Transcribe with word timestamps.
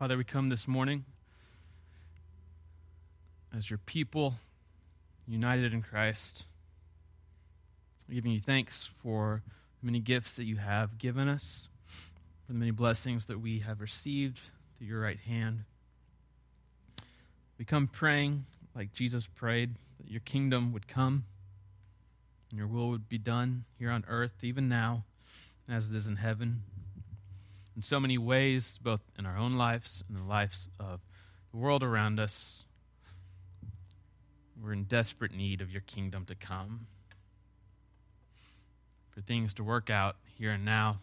Father, 0.00 0.16
we 0.16 0.24
come 0.24 0.48
this 0.48 0.66
morning 0.66 1.04
as 3.54 3.68
your 3.68 3.78
people, 3.84 4.36
united 5.28 5.74
in 5.74 5.82
Christ, 5.82 6.44
giving 8.10 8.32
you 8.32 8.40
thanks 8.40 8.90
for 9.02 9.42
the 9.78 9.84
many 9.84 9.98
gifts 9.98 10.36
that 10.36 10.44
you 10.44 10.56
have 10.56 10.96
given 10.96 11.28
us, 11.28 11.68
for 12.46 12.54
the 12.54 12.58
many 12.58 12.70
blessings 12.70 13.26
that 13.26 13.40
we 13.40 13.58
have 13.58 13.82
received 13.82 14.40
through 14.78 14.86
your 14.86 15.02
right 15.02 15.20
hand. 15.20 15.64
We 17.58 17.66
come 17.66 17.86
praying 17.86 18.46
like 18.74 18.94
Jesus 18.94 19.26
prayed 19.26 19.74
that 19.98 20.10
your 20.10 20.22
kingdom 20.22 20.72
would 20.72 20.88
come 20.88 21.24
and 22.48 22.58
your 22.58 22.68
will 22.68 22.88
would 22.88 23.10
be 23.10 23.18
done 23.18 23.64
here 23.78 23.90
on 23.90 24.06
earth, 24.08 24.42
even 24.42 24.66
now, 24.66 25.04
as 25.68 25.90
it 25.90 25.94
is 25.94 26.06
in 26.06 26.16
heaven 26.16 26.62
in 27.76 27.82
so 27.82 28.00
many 28.00 28.18
ways, 28.18 28.78
both 28.82 29.00
in 29.18 29.26
our 29.26 29.36
own 29.36 29.56
lives 29.56 30.02
and 30.08 30.18
the 30.18 30.28
lives 30.28 30.68
of 30.78 31.00
the 31.52 31.56
world 31.56 31.82
around 31.82 32.18
us. 32.18 32.64
We're 34.62 34.72
in 34.72 34.84
desperate 34.84 35.32
need 35.32 35.60
of 35.60 35.70
your 35.70 35.80
kingdom 35.80 36.26
to 36.26 36.34
come, 36.34 36.86
for 39.10 39.20
things 39.20 39.54
to 39.54 39.64
work 39.64 39.88
out 39.88 40.16
here 40.38 40.50
and 40.50 40.64
now 40.64 41.00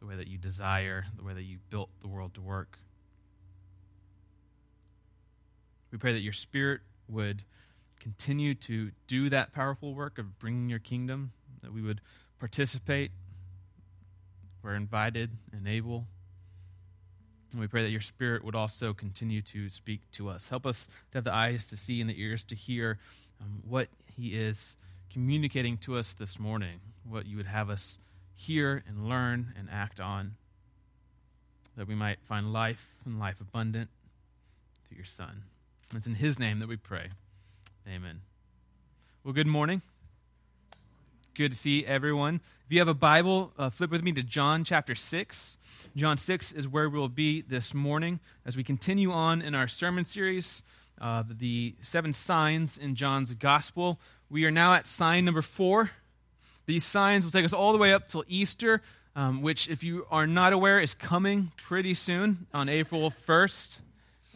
the 0.00 0.06
way 0.06 0.16
that 0.16 0.28
you 0.28 0.38
desire, 0.38 1.06
the 1.16 1.24
way 1.24 1.34
that 1.34 1.42
you 1.42 1.58
built 1.70 1.88
the 2.02 2.08
world 2.08 2.34
to 2.34 2.40
work. 2.40 2.78
We 5.90 5.98
pray 5.98 6.12
that 6.12 6.20
your 6.20 6.32
Spirit 6.32 6.82
would 7.08 7.42
continue 7.98 8.54
to 8.54 8.90
do 9.06 9.28
that 9.30 9.52
powerful 9.52 9.94
work 9.94 10.18
of 10.18 10.38
bringing 10.38 10.68
your 10.68 10.78
kingdom, 10.78 11.32
that 11.62 11.72
we 11.72 11.82
would 11.82 12.00
participate 12.38 13.10
we're 14.62 14.74
invited 14.74 15.30
and 15.52 15.66
able. 15.66 16.06
And 17.52 17.60
we 17.60 17.66
pray 17.66 17.82
that 17.82 17.90
your 17.90 18.00
Spirit 18.00 18.44
would 18.44 18.54
also 18.54 18.92
continue 18.92 19.40
to 19.42 19.70
speak 19.70 20.00
to 20.12 20.28
us. 20.28 20.48
Help 20.48 20.66
us 20.66 20.86
to 21.10 21.18
have 21.18 21.24
the 21.24 21.32
eyes 21.34 21.66
to 21.68 21.76
see 21.76 22.00
and 22.00 22.10
the 22.10 22.20
ears 22.20 22.44
to 22.44 22.54
hear 22.54 22.98
um, 23.40 23.62
what 23.66 23.88
He 24.14 24.34
is 24.34 24.76
communicating 25.10 25.78
to 25.78 25.96
us 25.96 26.12
this 26.12 26.38
morning, 26.38 26.80
what 27.08 27.26
you 27.26 27.36
would 27.36 27.46
have 27.46 27.70
us 27.70 27.98
hear 28.34 28.84
and 28.86 29.08
learn 29.08 29.54
and 29.58 29.68
act 29.72 29.98
on, 29.98 30.36
that 31.76 31.88
we 31.88 31.94
might 31.94 32.18
find 32.24 32.52
life 32.52 32.90
and 33.04 33.18
life 33.18 33.40
abundant 33.40 33.88
through 34.86 34.96
your 34.96 35.06
Son. 35.06 35.44
It's 35.94 36.06
in 36.06 36.16
His 36.16 36.38
name 36.38 36.58
that 36.58 36.68
we 36.68 36.76
pray. 36.76 37.08
Amen. 37.88 38.20
Well, 39.24 39.32
good 39.32 39.46
morning. 39.46 39.80
Good 41.38 41.52
to 41.52 41.56
see 41.56 41.86
everyone. 41.86 42.40
If 42.66 42.72
you 42.72 42.80
have 42.80 42.88
a 42.88 42.94
Bible, 42.94 43.52
uh, 43.56 43.70
flip 43.70 43.92
with 43.92 44.02
me 44.02 44.10
to 44.10 44.24
John 44.24 44.64
chapter 44.64 44.96
6. 44.96 45.56
John 45.94 46.18
6 46.18 46.52
is 46.52 46.66
where 46.66 46.88
we'll 46.88 47.08
be 47.08 47.42
this 47.42 47.72
morning 47.72 48.18
as 48.44 48.56
we 48.56 48.64
continue 48.64 49.12
on 49.12 49.40
in 49.40 49.54
our 49.54 49.68
sermon 49.68 50.04
series, 50.04 50.64
uh, 51.00 51.22
the 51.30 51.76
seven 51.80 52.12
signs 52.12 52.76
in 52.76 52.96
John's 52.96 53.34
gospel. 53.34 54.00
We 54.28 54.46
are 54.46 54.50
now 54.50 54.72
at 54.72 54.88
sign 54.88 55.24
number 55.24 55.40
four. 55.40 55.92
These 56.66 56.84
signs 56.84 57.24
will 57.24 57.30
take 57.30 57.44
us 57.44 57.52
all 57.52 57.70
the 57.70 57.78
way 57.78 57.94
up 57.94 58.08
till 58.08 58.24
Easter, 58.26 58.82
um, 59.14 59.40
which, 59.40 59.68
if 59.68 59.84
you 59.84 60.08
are 60.10 60.26
not 60.26 60.52
aware, 60.52 60.80
is 60.80 60.96
coming 60.96 61.52
pretty 61.56 61.94
soon 61.94 62.48
on 62.52 62.68
April 62.68 63.12
1st. 63.12 63.82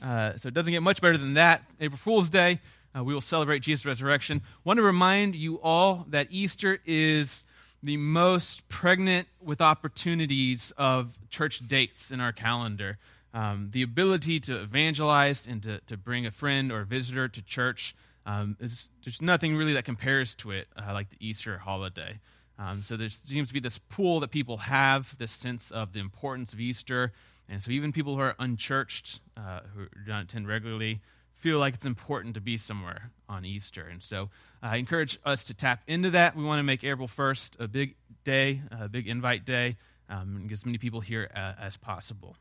Uh, 0.05 0.37
so 0.37 0.47
it 0.47 0.55
doesn't 0.55 0.73
get 0.73 0.85
much 0.85 1.01
better 1.01 1.19
than 1.19 1.35
that. 1.35 1.65
April 1.81 1.99
Fool's 1.99 2.31
Day 2.31 2.61
uh, 2.97 3.03
we 3.03 3.15
will 3.15 3.21
celebrate 3.21 3.61
Jesus' 3.61 3.87
resurrection. 3.87 4.43
want 4.65 4.79
to 4.79 4.83
remind 4.83 5.35
you 5.35 5.61
all 5.63 6.07
that 6.09 6.29
Easter 6.31 6.79
is 6.85 7.45
the 7.83 7.97
most 7.97 8.69
pregnant 8.69 9.29
with 9.41 9.61
opportunities 9.61 10.73
of 10.77 11.19
church 11.31 11.67
dates 11.67 12.11
in 12.11 12.21
our 12.21 12.33
calendar. 12.33 12.99
Um, 13.35 13.71
the 13.73 13.83
ability 13.83 14.41
to 14.41 14.61
evangelize 14.61 15.47
and 15.47 15.63
to, 15.63 15.81
to 15.87 15.97
bring 15.97 16.27
a 16.27 16.31
friend 16.31 16.71
or 16.71 16.83
a 16.83 16.85
visitor 16.85 17.29
to 17.29 17.43
church 17.43 17.95
um, 18.25 18.57
is 18.61 18.89
there's 19.05 19.21
nothing 19.21 19.57
really 19.57 19.73
that 19.73 19.85
compares 19.85 20.35
to 20.37 20.53
it 20.53 20.69
uh, 20.77 20.93
like 20.93 21.11
the 21.11 21.17
Easter 21.19 21.59
holiday. 21.59 22.21
Um, 22.59 22.83
so 22.83 22.97
there 22.97 23.09
seems 23.09 23.49
to 23.49 23.55
be 23.55 23.61
this 23.61 23.79
pool 23.79 24.21
that 24.21 24.31
people 24.31 24.59
have, 24.59 25.17
this 25.19 25.33
sense 25.33 25.71
of 25.71 25.93
the 25.93 25.99
importance 25.99 26.53
of 26.53 26.61
Easter. 26.61 27.13
And 27.49 27.63
so 27.63 27.71
even 27.71 27.91
people 27.91 28.15
who 28.15 28.21
are 28.21 28.37
unchurched, 28.39 29.21
uh, 29.37 29.61
who 29.75 29.87
don't 30.07 30.23
attend 30.23 30.47
regularly, 30.47 31.01
feel 31.43 31.59
like 31.59 31.75
it's 31.75 31.85
important 31.85 32.35
to 32.35 32.41
be 32.41 32.57
somewhere 32.57 33.11
on 33.29 33.45
Easter. 33.45 33.85
And 33.91 34.01
so 34.01 34.31
I 34.63 34.77
encourage 34.77 35.19
us 35.25 35.43
to 35.45 35.55
tap 35.55 35.83
into 35.89 36.11
that. 36.11 36.37
We 36.37 36.45
want 36.45 36.61
to 36.61 36.63
make 36.63 36.85
April 36.85 37.09
1st 37.09 37.59
a 37.59 37.67
big 37.67 37.97
day, 38.23 38.63
a 38.71 38.89
big 38.89 39.09
invite 39.09 39.45
day, 39.45 39.77
um, 40.09 40.37
and 40.37 40.49
get 40.49 40.53
as 40.53 40.65
many 40.65 40.79
people 40.79 41.01
here 41.01 41.29
uh, 41.35 41.55
as 41.61 41.77
possible. 41.77 42.37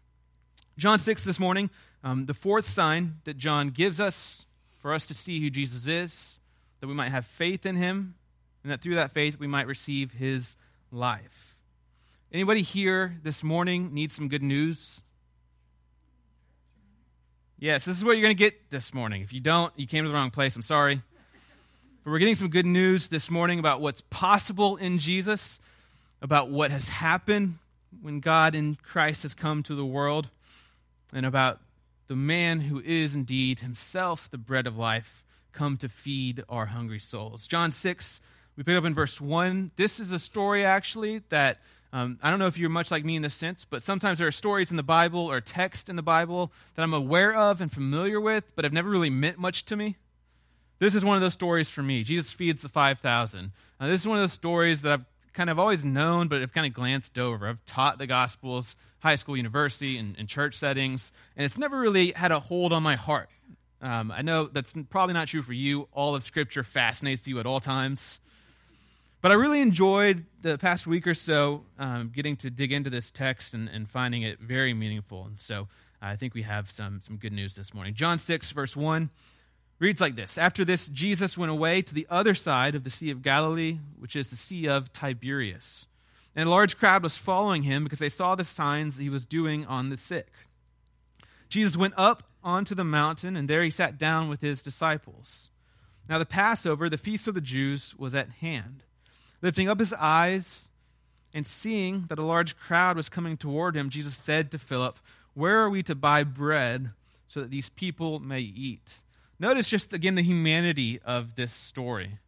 John 0.77 0.99
6 0.99 1.23
this 1.23 1.39
morning, 1.39 1.71
um, 2.03 2.27
the 2.27 2.35
fourth 2.35 2.67
sign 2.67 3.15
that 3.23 3.37
John 3.37 3.69
gives 3.69 3.99
us 3.99 4.45
for 4.81 4.93
us 4.93 5.07
to 5.07 5.15
see 5.15 5.41
who 5.41 5.49
Jesus 5.49 5.87
is, 5.87 6.37
that 6.79 6.87
we 6.87 6.93
might 6.93 7.09
have 7.09 7.25
faith 7.25 7.65
in 7.65 7.77
him, 7.77 8.13
and 8.61 8.71
that 8.71 8.81
through 8.81 8.95
that 8.95 9.11
faith 9.11 9.39
we 9.39 9.47
might 9.47 9.65
receive 9.65 10.13
his 10.13 10.57
life. 10.91 11.55
Anybody 12.31 12.61
here 12.61 13.17
this 13.23 13.43
morning 13.43 13.95
need 13.95 14.11
some 14.11 14.27
good 14.27 14.43
news? 14.43 15.01
Yes, 17.61 17.85
this 17.85 17.95
is 17.95 18.03
what 18.03 18.13
you're 18.13 18.23
going 18.23 18.35
to 18.35 18.43
get 18.43 18.71
this 18.71 18.91
morning. 18.91 19.21
If 19.21 19.31
you 19.31 19.39
don't, 19.39 19.71
you 19.77 19.85
came 19.85 20.03
to 20.03 20.09
the 20.09 20.15
wrong 20.15 20.31
place. 20.31 20.55
I'm 20.55 20.63
sorry. 20.63 20.99
But 22.03 22.09
we're 22.09 22.17
getting 22.17 22.33
some 22.33 22.49
good 22.49 22.65
news 22.65 23.09
this 23.09 23.29
morning 23.29 23.59
about 23.59 23.81
what's 23.81 24.01
possible 24.01 24.77
in 24.77 24.97
Jesus, 24.97 25.59
about 26.23 26.49
what 26.49 26.71
has 26.71 26.87
happened 26.87 27.59
when 28.01 28.19
God 28.19 28.55
in 28.55 28.79
Christ 28.81 29.21
has 29.21 29.35
come 29.35 29.61
to 29.61 29.75
the 29.75 29.85
world, 29.85 30.29
and 31.13 31.23
about 31.23 31.59
the 32.07 32.15
man 32.15 32.61
who 32.61 32.81
is 32.83 33.13
indeed 33.13 33.59
himself 33.59 34.27
the 34.31 34.39
bread 34.39 34.65
of 34.65 34.75
life 34.75 35.23
come 35.53 35.77
to 35.77 35.87
feed 35.87 36.43
our 36.49 36.65
hungry 36.65 36.99
souls. 36.99 37.45
John 37.45 37.71
6, 37.71 38.21
we 38.57 38.63
pick 38.63 38.75
up 38.75 38.85
in 38.85 38.95
verse 38.95 39.21
1. 39.21 39.69
This 39.75 39.99
is 39.99 40.11
a 40.11 40.17
story 40.17 40.65
actually 40.65 41.21
that 41.29 41.59
um, 41.93 42.19
I 42.21 42.29
don't 42.29 42.39
know 42.39 42.47
if 42.47 42.57
you're 42.57 42.69
much 42.69 42.89
like 42.89 43.03
me 43.03 43.15
in 43.15 43.21
this 43.21 43.33
sense, 43.33 43.65
but 43.65 43.83
sometimes 43.83 44.19
there 44.19 44.27
are 44.27 44.31
stories 44.31 44.71
in 44.71 44.77
the 44.77 44.83
Bible 44.83 45.29
or 45.29 45.41
text 45.41 45.89
in 45.89 45.97
the 45.97 46.01
Bible 46.01 46.51
that 46.75 46.83
I'm 46.83 46.93
aware 46.93 47.35
of 47.35 47.59
and 47.59 47.71
familiar 47.71 48.19
with, 48.19 48.45
but 48.55 48.63
have 48.63 48.73
never 48.73 48.89
really 48.89 49.09
meant 49.09 49.37
much 49.37 49.65
to 49.65 49.75
me. 49.75 49.97
This 50.79 50.95
is 50.95 51.03
one 51.03 51.15
of 51.15 51.21
those 51.21 51.33
stories 51.33 51.69
for 51.69 51.83
me. 51.83 52.03
Jesus 52.03 52.31
feeds 52.31 52.61
the 52.61 52.69
5,000. 52.69 53.51
Now, 53.79 53.87
this 53.87 54.01
is 54.01 54.07
one 54.07 54.17
of 54.17 54.23
those 54.23 54.33
stories 54.33 54.81
that 54.83 54.93
I've 54.93 55.05
kind 55.33 55.49
of 55.49 55.59
always 55.59 55.83
known, 55.83 56.27
but 56.27 56.41
have 56.41 56.53
kind 56.53 56.65
of 56.65 56.73
glanced 56.73 57.19
over. 57.19 57.47
I've 57.47 57.63
taught 57.65 57.97
the 57.97 58.07
Gospels, 58.07 58.75
high 58.99 59.17
school, 59.17 59.35
university, 59.35 59.97
and, 59.97 60.15
and 60.17 60.29
church 60.29 60.55
settings, 60.55 61.11
and 61.35 61.45
it's 61.45 61.57
never 61.57 61.77
really 61.79 62.13
had 62.13 62.31
a 62.31 62.39
hold 62.39 62.71
on 62.73 62.83
my 62.83 62.95
heart. 62.95 63.29
Um, 63.81 64.11
I 64.11 64.21
know 64.21 64.45
that's 64.45 64.73
probably 64.89 65.13
not 65.13 65.27
true 65.27 65.41
for 65.41 65.53
you. 65.53 65.87
All 65.91 66.15
of 66.15 66.23
Scripture 66.23 66.63
fascinates 66.63 67.27
you 67.27 67.39
at 67.39 67.45
all 67.45 67.59
times. 67.59 68.19
But 69.21 69.31
I 69.31 69.35
really 69.35 69.61
enjoyed 69.61 70.25
the 70.41 70.57
past 70.57 70.87
week 70.87 71.05
or 71.05 71.13
so 71.13 71.63
um, 71.77 72.11
getting 72.13 72.35
to 72.37 72.49
dig 72.49 72.71
into 72.71 72.89
this 72.89 73.11
text 73.11 73.53
and, 73.53 73.69
and 73.69 73.87
finding 73.87 74.23
it 74.23 74.39
very 74.39 74.73
meaningful. 74.73 75.25
And 75.25 75.39
so 75.39 75.67
I 76.01 76.15
think 76.15 76.33
we 76.33 76.41
have 76.41 76.71
some, 76.71 77.01
some 77.03 77.17
good 77.17 77.31
news 77.31 77.55
this 77.55 77.73
morning. 77.73 77.93
John 77.93 78.17
6, 78.17 78.51
verse 78.51 78.75
1 78.75 79.11
reads 79.77 80.01
like 80.01 80.15
this 80.15 80.39
After 80.39 80.65
this, 80.65 80.87
Jesus 80.87 81.37
went 81.37 81.51
away 81.51 81.83
to 81.83 81.93
the 81.93 82.07
other 82.09 82.33
side 82.33 82.73
of 82.73 82.83
the 82.83 82.89
Sea 82.89 83.11
of 83.11 83.21
Galilee, 83.21 83.77
which 83.99 84.15
is 84.15 84.29
the 84.29 84.35
Sea 84.35 84.67
of 84.67 84.91
Tiberias. 84.91 85.85
And 86.35 86.47
a 86.47 86.51
large 86.51 86.77
crowd 86.77 87.03
was 87.03 87.17
following 87.17 87.63
him 87.63 87.83
because 87.83 87.99
they 87.99 88.09
saw 88.09 88.35
the 88.35 88.43
signs 88.43 88.95
that 88.95 89.03
he 89.03 89.09
was 89.09 89.25
doing 89.25 89.65
on 89.65 89.89
the 89.89 89.97
sick. 89.97 90.31
Jesus 91.49 91.77
went 91.77 91.93
up 91.97 92.23
onto 92.43 92.73
the 92.73 92.85
mountain, 92.85 93.35
and 93.35 93.49
there 93.49 93.61
he 93.61 93.69
sat 93.69 93.97
down 93.97 94.29
with 94.29 94.41
his 94.41 94.61
disciples. 94.61 95.49
Now, 96.09 96.17
the 96.17 96.25
Passover, 96.25 96.89
the 96.89 96.97
feast 96.97 97.27
of 97.27 97.35
the 97.35 97.41
Jews, 97.41 97.93
was 97.97 98.15
at 98.15 98.29
hand. 98.29 98.83
Lifting 99.41 99.69
up 99.69 99.79
his 99.79 99.93
eyes 99.93 100.69
and 101.33 101.45
seeing 101.45 102.05
that 102.09 102.19
a 102.19 102.25
large 102.25 102.57
crowd 102.57 102.97
was 102.97 103.09
coming 103.09 103.37
toward 103.37 103.75
him, 103.75 103.89
Jesus 103.89 104.15
said 104.15 104.51
to 104.51 104.59
Philip, 104.59 104.99
Where 105.33 105.59
are 105.59 105.69
we 105.69 105.83
to 105.83 105.95
buy 105.95 106.23
bread 106.23 106.91
so 107.27 107.39
that 107.39 107.49
these 107.49 107.69
people 107.69 108.19
may 108.19 108.41
eat? 108.41 109.01
Notice 109.39 109.69
just 109.69 109.93
again 109.93 110.15
the 110.15 110.21
humanity 110.21 110.99
of 111.03 111.35
this 111.35 111.51
story. 111.51 112.19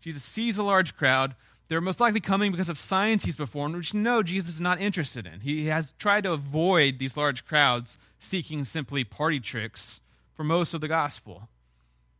Jesus 0.00 0.22
sees 0.22 0.56
a 0.56 0.62
large 0.62 0.96
crowd. 0.96 1.34
They're 1.68 1.80
most 1.80 2.00
likely 2.00 2.20
coming 2.20 2.50
because 2.50 2.68
of 2.68 2.78
signs 2.78 3.24
he's 3.24 3.36
performed, 3.36 3.76
which 3.76 3.94
no, 3.94 4.22
Jesus 4.22 4.54
is 4.54 4.60
not 4.60 4.80
interested 4.80 5.26
in. 5.26 5.40
He 5.40 5.66
has 5.66 5.92
tried 5.98 6.24
to 6.24 6.32
avoid 6.32 6.98
these 6.98 7.16
large 7.16 7.44
crowds 7.44 7.98
seeking 8.18 8.64
simply 8.64 9.04
party 9.04 9.40
tricks 9.40 10.00
for 10.34 10.44
most 10.44 10.74
of 10.74 10.80
the 10.80 10.88
gospel. 10.88 11.48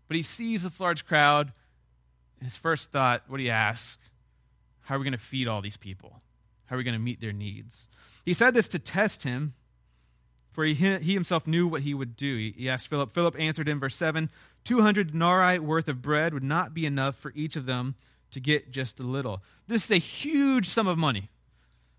But 0.09 0.17
he 0.17 0.23
sees 0.23 0.63
this 0.63 0.81
large 0.81 1.07
crowd. 1.07 1.53
His 2.43 2.57
first 2.57 2.91
thought, 2.91 3.23
what 3.29 3.39
do 3.39 3.43
you 3.43 3.51
ask? 3.51 3.99
How 4.83 4.97
are 4.97 4.99
we 4.99 5.05
going 5.05 5.13
to 5.13 5.19
feed 5.19 5.49
all 5.49 5.61
these 5.61 5.77
people? 5.77 6.23
How 6.67 6.77
are 6.77 6.79
we 6.79 6.85
going 6.85 6.95
to 6.95 7.01
meet 7.01 7.21
their 7.21 7.33
needs? 7.33 7.89
He 8.25 8.35
said 8.35 8.55
this 8.55 8.69
to 8.69 8.79
test 8.79 9.25
him, 9.25 9.55
for 10.53 10.65
he, 10.65 10.75
he 10.75 11.15
himself 11.15 11.47
knew 11.47 11.67
what 11.67 11.83
he 11.83 11.95
would 11.95 12.17
do. 12.17 12.53
He 12.57 12.69
asked 12.69 12.89
Philip. 12.89 13.13
Philip 13.13 13.37
answered 13.39 13.69
him, 13.69 13.81
verse 13.81 13.97
7 13.97 14.31
200 14.65 15.11
denarii 15.11 15.59
worth 15.59 15.89
of 15.89 16.01
bread 16.01 16.33
would 16.33 16.45
not 16.45 16.73
be 16.73 16.87
enough 16.87 17.17
for 17.17 17.33
each 17.35 17.57
of 17.57 17.67
them 17.67 17.97
to 18.31 18.39
get 18.39 18.71
just 18.71 19.01
a 19.01 19.03
little. 19.03 19.43
This 19.67 19.85
is 19.85 19.91
a 19.91 19.97
huge 19.97 20.69
sum 20.69 20.87
of 20.87 20.97
money. 20.97 21.31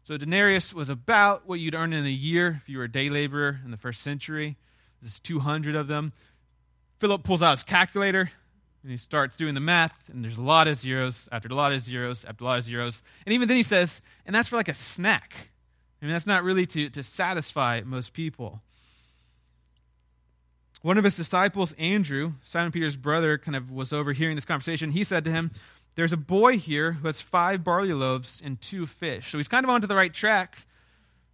So, 0.06 0.18
denarius 0.18 0.74
was 0.74 0.90
about 0.90 1.48
what 1.48 1.60
you'd 1.60 1.76
earn 1.76 1.94
in 1.94 2.06
a 2.06 2.10
year 2.10 2.62
if 2.62 2.70
you 2.70 2.78
were 2.78 2.86
a 2.86 2.92
day 2.92 3.10
laborer 3.10 3.60
in 3.64 3.72
the 3.72 3.78
first 3.78 4.02
century. 4.02 4.58
There's 5.02 5.20
200 5.20 5.76
of 5.76 5.88
them. 5.88 6.14
Philip 7.00 7.24
pulls 7.24 7.42
out 7.42 7.52
his 7.52 7.64
calculator 7.64 8.32
and 8.84 8.92
he 8.92 8.98
starts 8.98 9.38
doing 9.38 9.54
the 9.54 9.62
math, 9.62 10.10
and 10.10 10.24
there's 10.24 10.38
a 10.38 10.42
lot 10.42 10.68
of 10.68 10.76
zeros 10.78 11.30
after 11.32 11.48
a 11.48 11.56
lot 11.56 11.72
of 11.72 11.82
zeros 11.82 12.26
after 12.26 12.44
a 12.44 12.48
lot 12.48 12.58
of 12.58 12.66
zeros. 12.66 13.02
And 13.26 13.34
even 13.34 13.48
then 13.48 13.58
he 13.58 13.64
says, 13.64 14.02
and 14.26 14.36
that's 14.36 14.50
for 14.50 14.58
like 14.58 14.68
a 14.68 14.74
snack. 14.74 15.50
I 16.02 16.06
mean, 16.06 16.14
that's 16.14 16.28
not 16.28 16.44
really 16.44 16.66
to, 16.68 16.90
to 16.90 17.02
satisfy 17.02 17.82
most 17.86 18.12
people. 18.12 18.62
One 20.82 20.98
of 20.98 21.06
his 21.06 21.16
disciples, 21.16 21.72
Andrew, 21.80 22.34
Simon 22.44 22.74
Peter's 22.74 22.98
brother, 22.98 23.38
kind 23.38 23.56
of 23.56 23.72
was 23.72 23.94
overhearing 23.94 24.36
this 24.36 24.44
conversation. 24.44 24.92
He 24.92 25.06
said 25.06 25.24
to 25.24 25.32
him, 25.32 25.52
There's 25.96 26.12
a 26.12 26.18
boy 26.18 26.58
here 26.58 26.92
who 26.92 27.08
has 27.08 27.22
five 27.22 27.64
barley 27.64 27.94
loaves 27.94 28.42
and 28.44 28.60
two 28.60 28.86
fish. 28.86 29.32
So 29.32 29.38
he's 29.38 29.48
kind 29.48 29.64
of 29.64 29.70
onto 29.70 29.88
the 29.88 29.96
right 29.96 30.14
track. 30.14 30.58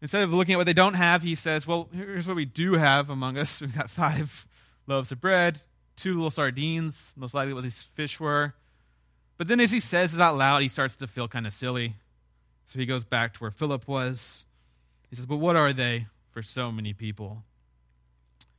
Instead 0.04 0.22
of 0.22 0.31
looking 0.31 0.54
at 0.54 0.57
what 0.57 0.68
they 0.68 0.74
don't 0.74 0.94
have, 0.94 1.24
he 1.24 1.34
says, 1.34 1.66
Well, 1.66 1.90
here's 1.92 2.28
what 2.28 2.36
we 2.36 2.46
do 2.46 2.74
have 2.74 3.10
among 3.10 3.40
us. 3.40 3.60
We've 3.60 3.75
got 3.75 3.90
five 3.90 4.46
loaves 4.86 5.12
of 5.12 5.19
bread, 5.19 5.60
two 6.00 6.16
little 6.16 6.30
sardines, 6.30 7.13
most 7.16 7.34
likely 7.34 7.54
what 7.54 7.63
these 7.63 7.81
fish 7.81 8.19
were. 8.19 8.54
But 9.38 9.48
then 9.48 9.60
as 9.60 9.72
he 9.72 9.80
says 9.80 10.13
it 10.13 10.22
out 10.22 10.38
loud, 10.38 10.62
he 10.62 10.69
starts 10.69 10.96
to 10.98 11.07
feel 11.07 11.28
kind 11.28 11.48
of 11.48 11.54
silly. 11.54 11.96
So 12.66 12.78
he 12.78 12.86
goes 12.86 13.04
back 13.04 13.34
to 13.34 13.40
where 13.40 13.51
Philip 13.51 13.88
was. 13.88 14.46
He 15.10 15.16
says, 15.16 15.25
But 15.25 15.38
what 15.38 15.56
are 15.56 15.74
they 15.74 16.07
for 16.31 16.44
so 16.44 16.72
many 16.72 16.94
people? 16.94 17.44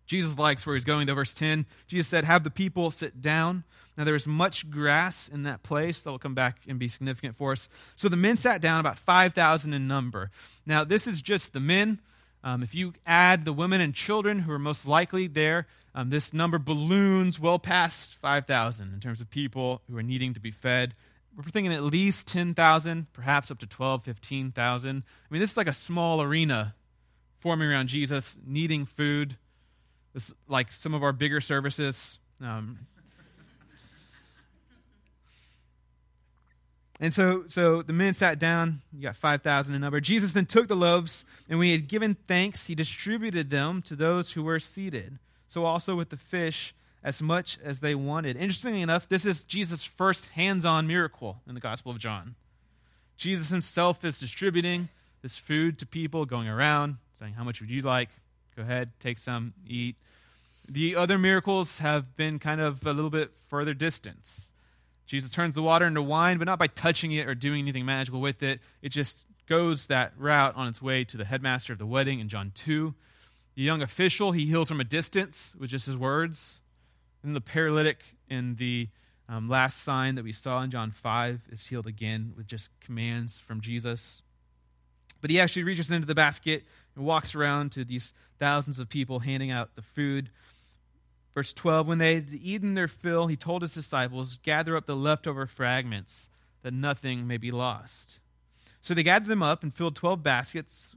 Jesus 0.07 0.37
likes 0.39 0.67
where 0.67 0.75
he's 0.75 0.85
going, 0.85 1.07
though. 1.07 1.15
Verse 1.15 1.35
10 1.35 1.67
Jesus 1.87 2.09
said, 2.09 2.25
Have 2.25 2.43
the 2.43 2.51
people 2.51 2.91
sit 2.91 3.21
down. 3.21 3.65
Now 3.97 4.05
there 4.05 4.15
was 4.15 4.27
much 4.27 4.71
grass 4.71 5.29
in 5.29 5.43
that 5.43 5.63
place 5.63 6.03
that 6.03 6.11
will 6.11 6.19
come 6.19 6.35
back 6.35 6.59
and 6.67 6.79
be 6.79 6.89
significant 6.89 7.37
for 7.37 7.53
us. 7.53 7.69
So 7.97 8.09
the 8.09 8.17
men 8.17 8.37
sat 8.37 8.61
down, 8.61 8.81
about 8.81 8.99
5,000 8.99 9.73
in 9.73 9.87
number. 9.87 10.31
Now, 10.65 10.85
this 10.85 11.07
is 11.07 11.21
just 11.21 11.53
the 11.53 11.61
men. 11.61 12.01
Um, 12.43 12.63
if 12.63 12.75
you 12.75 12.95
add 13.07 13.45
the 13.45 13.53
women 13.53 13.81
and 13.81 13.95
children 13.95 14.41
who 14.41 14.53
are 14.53 14.59
most 14.59 14.87
likely 14.87 15.27
there, 15.27 15.67
um, 15.95 16.11
this 16.11 16.33
number 16.33 16.59
balloons 16.59 17.39
well 17.39 17.59
past 17.59 18.17
5,000 18.17 18.93
in 18.93 19.01
terms 19.01 19.21
of 19.21 19.31
people 19.31 19.83
who 19.91 19.97
are 19.97 20.03
needing 20.03 20.35
to 20.35 20.41
be 20.41 20.51
fed. 20.51 20.95
We're 21.37 21.45
thinking 21.45 21.73
at 21.73 21.83
least 21.83 22.29
10,000, 22.29 23.13
perhaps 23.13 23.51
up 23.51 23.59
to 23.59 23.67
12, 23.67 24.05
15,000. 24.05 24.89
I 24.89 25.33
mean, 25.33 25.41
this 25.41 25.53
is 25.53 25.57
like 25.57 25.69
a 25.69 25.73
small 25.73 26.23
arena 26.23 26.75
forming 27.41 27.69
around 27.69 27.89
Jesus, 27.89 28.39
needing 28.45 28.85
food. 28.85 29.37
This 30.13 30.35
like 30.49 30.73
some 30.73 30.95
of 30.95 31.03
our 31.03 31.13
bigger 31.13 31.41
services. 31.41 32.19
Um, 32.41 32.81
and 37.01 37.13
so, 37.13 37.45
so 37.49 37.83
the 37.83 37.93
men 37.93 38.15
sat 38.15 38.39
down. 38.39 38.83
You 38.93 39.03
got 39.03 39.17
five 39.17 39.43
thousand 39.43 39.75
in 39.75 39.81
number. 39.81 40.01
Jesus 40.01 40.33
then 40.33 40.47
took 40.47 40.69
the 40.69 40.77
loaves, 40.77 41.25
and 41.49 41.59
when 41.59 41.67
he 41.67 41.73
had 41.73 41.89
given 41.89 42.17
thanks, 42.29 42.67
he 42.67 42.75
distributed 42.75 43.51
them 43.51 43.83
to 43.83 43.97
those 43.97 44.33
who 44.33 44.43
were 44.43 44.61
seated. 44.61 45.19
So 45.49 45.65
also 45.65 45.97
with 45.97 46.11
the 46.11 46.17
fish, 46.17 46.75
as 47.03 47.23
much 47.23 47.59
as 47.65 47.81
they 47.81 47.95
wanted. 47.95 48.37
Interestingly 48.37 48.83
enough, 48.83 49.09
this 49.09 49.25
is 49.25 49.43
Jesus' 49.43 49.83
first 49.83 50.27
hands-on 50.27 50.87
miracle 50.87 51.41
in 51.49 51.55
the 51.55 51.61
Gospel 51.61 51.91
of 51.91 51.99
John. 51.99 52.35
Jesus 53.17 53.49
himself 53.49 54.05
is 54.05 54.21
distributing 54.21 54.91
this 55.23 55.37
food 55.37 55.79
to 55.79 55.87
people, 55.87 56.25
going 56.27 56.49
around 56.49 56.99
saying, 57.19 57.35
"How 57.35 57.45
much 57.45 57.61
would 57.61 57.71
you 57.71 57.83
like?" 57.83 58.11
Go 58.55 58.63
ahead, 58.63 58.91
take 59.01 59.19
some, 59.19 59.55
eat. 59.67 59.97
The 60.69 60.95
other 60.95 61.19
miracles 61.19 61.79
have 61.79 62.17
been 62.17 62.39
kind 62.39 62.61
of 62.61 62.85
a 62.87 62.93
little 62.93 63.11
bit 63.11 63.33
further 63.49 63.75
distance. 63.75 64.50
Jesus 65.11 65.33
turns 65.33 65.57
the 65.57 65.63
water 65.63 65.87
into 65.87 66.01
wine, 66.03 66.39
but 66.39 66.45
not 66.45 66.61
by 66.61 66.69
touching 66.69 67.11
it 67.11 67.29
or 67.29 67.35
doing 67.35 67.63
anything 67.63 67.85
magical 67.85 68.21
with 68.21 68.45
it. 68.45 68.61
It 68.81 68.91
just 68.91 69.27
goes 69.49 69.89
that 69.89 70.13
route 70.17 70.55
on 70.55 70.69
its 70.69 70.81
way 70.81 71.03
to 71.03 71.17
the 71.17 71.25
headmaster 71.25 71.73
of 71.73 71.81
the 71.81 71.87
wedding 71.87 72.21
in 72.21 72.29
John 72.29 72.53
2. 72.55 72.95
The 73.57 73.63
young 73.63 73.83
official, 73.83 74.31
he 74.31 74.47
heals 74.47 74.69
from 74.69 74.81
a 74.81 74.85
distance 74.85 75.57
with 75.59 75.71
just 75.71 75.87
his 75.87 75.97
words. 75.97 76.61
And 77.25 77.35
the 77.35 77.41
paralytic 77.41 78.05
in 78.29 78.55
the 78.55 78.87
um, 79.29 79.49
last 79.49 79.83
sign 79.83 80.15
that 80.15 80.23
we 80.23 80.31
saw 80.31 80.63
in 80.63 80.71
John 80.71 80.93
5 80.93 81.41
is 81.51 81.67
healed 81.67 81.89
again 81.89 82.33
with 82.37 82.47
just 82.47 82.71
commands 82.79 83.37
from 83.37 83.61
Jesus. 83.61 84.23
But 85.21 85.31
he 85.33 85.41
actually 85.41 85.65
reaches 85.65 85.91
into 85.91 86.07
the 86.07 86.15
basket 86.15 86.63
and 86.95 87.05
walks 87.05 87.35
around 87.35 87.73
to 87.73 87.85
these 87.85 88.15
thousands 88.39 88.79
of 88.79 88.89
people 88.89 89.19
handing 89.19 89.51
out 89.51 89.75
the 89.75 89.83
food. 89.83 90.31
Verse 91.35 91.53
12 91.53 91.87
When 91.87 91.99
they 91.99 92.17
had 92.17 92.29
eaten 92.33 92.75
their 92.75 92.89
fill, 92.89 93.27
he 93.27 93.37
told 93.37 93.63
his 93.63 93.75
disciples, 93.75 94.39
Gather 94.43 94.77
up 94.77 94.87
the 94.87 94.97
leftover 94.97 95.47
fragments, 95.47 96.29
that 96.63 96.75
nothing 96.75 97.27
may 97.27 97.37
be 97.37 97.51
lost. 97.51 98.21
So 98.81 98.95
they 98.95 99.03
gathered 99.03 99.29
them 99.29 99.43
up 99.43 99.63
and 99.63 99.75
filled 99.75 99.97
12 99.97 100.23
baskets 100.23 100.95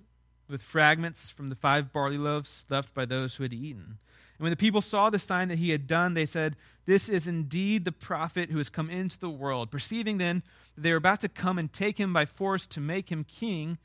with 0.50 0.62
fragments 0.62 1.30
from 1.30 1.47
the 1.47 1.56
five 1.56 1.91
barley 1.91 2.18
loaves 2.18 2.65
left 2.69 2.94
by 2.94 3.06
those 3.06 3.35
who 3.35 3.44
had 3.44 3.53
eaten. 3.53 3.97
And 4.38 4.45
when 4.45 4.51
the 4.51 4.57
people 4.57 4.81
saw 4.81 5.09
the 5.09 5.19
sign 5.19 5.47
that 5.50 5.57
he 5.57 5.69
had 5.69 5.88
done, 5.88 6.13
they 6.13 6.25
said, 6.25 6.56
This 6.85 7.07
is 7.07 7.27
indeed 7.27 7.85
the 7.85 7.91
prophet 7.91 8.50
who 8.50 8.57
has 8.57 8.69
come 8.69 8.89
into 8.89 9.19
the 9.19 9.30
world. 9.30 9.71
Perceiving 9.71 10.18
then 10.18 10.44
that 10.75 10.81
they 10.81 10.91
were 10.91 10.97
about 10.97 11.21
to 11.21 11.30
come 11.30 11.57
and 11.57 11.71
take 11.71 12.00
him 12.00 12.13
by 12.13 12.25
force 12.25 12.65
to 12.68 12.80
make 12.80 13.12
him 13.12 13.24
king, 13.24 13.77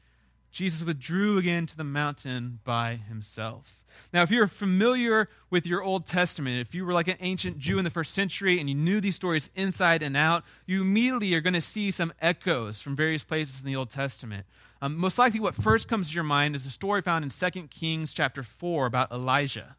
Jesus 0.51 0.83
withdrew 0.83 1.39
again 1.39 1.67
to 1.67 1.77
the 1.77 1.85
mountain 1.85 2.61
by 2.65 2.97
himself. 2.97 3.85
Now, 4.13 4.23
if 4.23 4.31
you're 4.31 4.47
familiar 4.47 5.29
with 5.51 5.67
your 5.67 5.83
Old 5.83 6.07
Testament, 6.07 6.61
if 6.61 6.75
you 6.75 6.87
were 6.87 6.93
like 6.93 7.09
an 7.09 7.17
ancient 7.21 7.59
Jew 7.59 7.79
in 7.79 7.85
the 7.85 7.91
first 7.91 8.15
century 8.15 8.59
and 8.59 8.69
you 8.69 8.75
knew 8.75 9.01
these 9.01 9.17
stories 9.17 9.51
inside 9.55 10.03
and 10.03 10.17
out, 10.17 10.45
you 10.67 10.83
immediately 10.83 11.35
are 11.35 11.41
going 11.41 11.55
to 11.55 11.61
see 11.61 11.91
some 11.91 12.13
echoes 12.21 12.81
from 12.81 12.97
various 12.97 13.25
places 13.25 13.61
in 13.61 13.67
the 13.67 13.77
Old 13.77 13.91
Testament. 13.91 14.47
Um, 14.81 14.97
most 14.97 15.19
likely, 15.19 15.41
what 15.41 15.55
first 15.55 15.89
comes 15.89 16.09
to 16.09 16.15
your 16.15 16.25
mind 16.25 16.55
is 16.55 16.65
a 16.65 16.71
story 16.71 17.03
found 17.03 17.25
in 17.25 17.31
2 17.31 17.69
Kings 17.69 18.15
chapter 18.15 18.43
4 18.43 18.87
about 18.87 19.11
Elijah. 19.11 19.77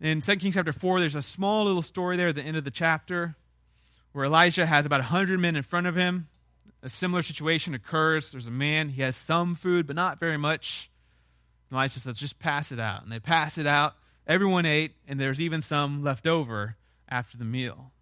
In 0.00 0.20
2 0.20 0.36
Kings 0.36 0.54
chapter 0.54 0.72
4, 0.72 1.00
there's 1.00 1.16
a 1.16 1.22
small 1.22 1.64
little 1.64 1.82
story 1.82 2.16
there 2.16 2.28
at 2.28 2.34
the 2.34 2.42
end 2.42 2.56
of 2.56 2.64
the 2.64 2.70
chapter 2.70 3.36
where 4.12 4.24
Elijah 4.24 4.66
has 4.66 4.84
about 4.84 5.00
100 5.00 5.38
men 5.38 5.56
in 5.56 5.62
front 5.62 5.86
of 5.86 5.94
him 5.94 6.28
a 6.82 6.88
similar 6.88 7.22
situation 7.22 7.74
occurs. 7.74 8.30
There's 8.30 8.46
a 8.46 8.52
man, 8.52 8.90
he 8.90 9.02
has 9.02 9.16
some 9.16 9.54
food, 9.54 9.86
but 9.86 9.96
not 9.96 10.20
very 10.20 10.36
much. 10.36 10.90
Elisha 11.72 12.00
says, 12.00 12.18
just 12.18 12.38
pass 12.38 12.72
it 12.72 12.80
out. 12.80 13.02
And 13.02 13.12
they 13.12 13.20
pass 13.20 13.58
it 13.58 13.66
out. 13.66 13.94
Everyone 14.26 14.66
ate, 14.66 14.92
and 15.06 15.18
there's 15.18 15.40
even 15.40 15.62
some 15.62 16.02
left 16.02 16.26
over 16.26 16.76
after 17.08 17.36
the 17.36 17.44
meal. 17.44 17.92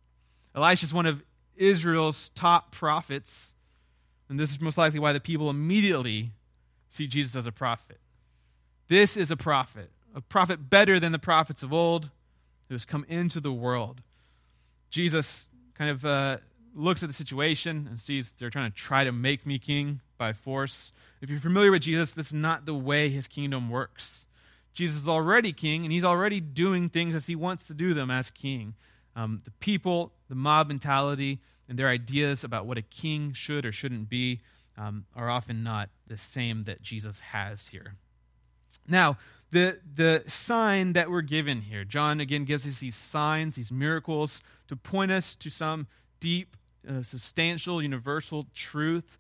Elisha 0.54 0.85
is 0.87 0.95
one 0.95 1.06
of 1.06 1.23
Israel's 1.56 2.30
top 2.30 2.73
prophets, 2.73 3.54
and 4.28 4.38
this 4.38 4.50
is 4.50 4.61
most 4.61 4.76
likely 4.76 4.99
why 4.99 5.12
the 5.12 5.21
people 5.21 5.49
immediately 5.49 6.33
see 6.88 7.06
Jesus 7.06 7.37
as 7.37 7.47
a 7.47 7.52
prophet. 7.52 7.99
This 8.88 9.16
is 9.16 9.30
a 9.30 9.37
prophet, 9.37 9.90
a 10.14 10.21
prophet 10.21 10.71
better 10.71 11.00
than 11.00 11.12
the 11.12 11.18
prophets 11.18 11.62
of 11.62 11.73
old 11.73 12.11
who 12.68 12.75
has 12.75 12.85
come 12.85 13.04
into 13.09 13.40
the 13.40 13.52
world. 13.52 14.00
Jesus 14.90 15.49
kind 15.75 15.90
of 15.90 16.04
uh, 16.04 16.38
looks 16.76 17.02
at 17.02 17.09
the 17.09 17.14
situation 17.14 17.87
and 17.88 18.00
sees 18.00 18.33
they're 18.33 18.50
trying 18.50 18.71
to 18.71 18.76
try 18.76 19.02
to 19.04 19.12
make 19.12 19.47
me 19.47 19.59
king 19.59 20.00
by 20.18 20.33
force. 20.33 20.92
If 21.21 21.30
you're 21.30 21.40
familiar 21.40 21.71
with 21.71 21.83
Jesus, 21.83 22.12
this 22.12 22.28
is 22.28 22.35
not 22.35 22.66
the 22.66 22.75
way 22.75 23.09
his 23.09 23.26
kingdom 23.26 23.71
works. 23.71 24.26
Jesus 24.75 25.02
is 25.02 25.09
already 25.09 25.52
king, 25.52 25.85
and 25.85 25.92
he's 25.92 26.04
already 26.04 26.38
doing 26.38 26.90
things 26.90 27.16
as 27.16 27.26
he 27.26 27.35
wants 27.35 27.66
to 27.66 27.75
do 27.75 27.95
them 27.95 28.11
as 28.11 28.30
king. 28.30 28.75
Um, 29.14 29.40
the 29.45 29.50
people, 29.52 30.12
the 30.28 30.35
mob 30.35 30.68
mentality, 30.68 31.40
and 31.68 31.78
their 31.78 31.88
ideas 31.88 32.45
about 32.45 32.66
what 32.66 32.76
a 32.76 32.83
king 32.83 33.33
should 33.33 33.64
or 33.64 33.73
shouldn't 33.73 34.11
be 34.11 34.40
um, 34.76 35.06
are 35.16 35.30
often 35.30 35.62
not 35.62 35.88
the 36.06 36.18
same 36.18 36.64
that 36.64 36.83
Jesus 36.83 37.21
has 37.21 37.68
here. 37.68 37.95
Now, 38.87 39.16
the, 39.50 39.80
the 39.95 40.25
sign 40.26 40.92
that 40.92 41.11
we're 41.11 41.23
given 41.23 41.62
here, 41.62 41.85
John 41.85 42.21
again 42.21 42.45
gives 42.45 42.66
us 42.66 42.80
these 42.80 42.97
signs, 42.97 43.56
these 43.56 43.73
miracles, 43.73 44.42
to 44.68 44.76
point 44.76 45.11
us 45.11 45.35
to 45.37 45.49
some 45.49 45.87
deep 46.21 46.56
a 46.87 47.05
substantial, 47.05 47.83
universal 47.83 48.47
truth. 48.55 49.19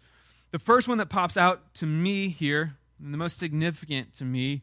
The 0.50 0.58
first 0.58 0.88
one 0.88 0.98
that 0.98 1.08
pops 1.08 1.36
out 1.36 1.74
to 1.74 1.86
me 1.86 2.28
here, 2.28 2.76
and 3.02 3.12
the 3.12 3.18
most 3.18 3.38
significant 3.38 4.14
to 4.16 4.24
me, 4.24 4.62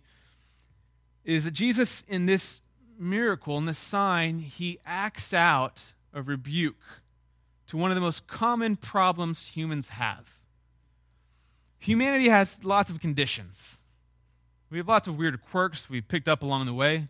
is 1.24 1.44
that 1.44 1.52
Jesus, 1.52 2.04
in 2.08 2.26
this 2.26 2.62
miracle, 2.98 3.58
in 3.58 3.66
this 3.66 3.78
sign, 3.78 4.40
he 4.40 4.80
acts 4.86 5.34
out 5.34 5.94
a 6.14 6.22
rebuke 6.22 7.02
to 7.68 7.78
one 7.78 7.92
of 7.92 7.96
the 7.96 8.02
most 8.02 8.28
common 8.28 8.76
problems 8.76 9.50
humans 9.50 9.90
have. 9.90 10.38
Humanity 11.80 12.30
has 12.30 12.64
lots 12.64 12.90
of 12.90 13.00
conditions. 13.00 13.80
We 14.70 14.78
have 14.78 14.88
lots 14.88 15.08
of 15.08 15.18
weird 15.18 15.42
quirks 15.42 15.90
we've 15.90 16.08
picked 16.08 16.28
up 16.28 16.44
along 16.44 16.66
the 16.66 16.74
way. 16.74 17.10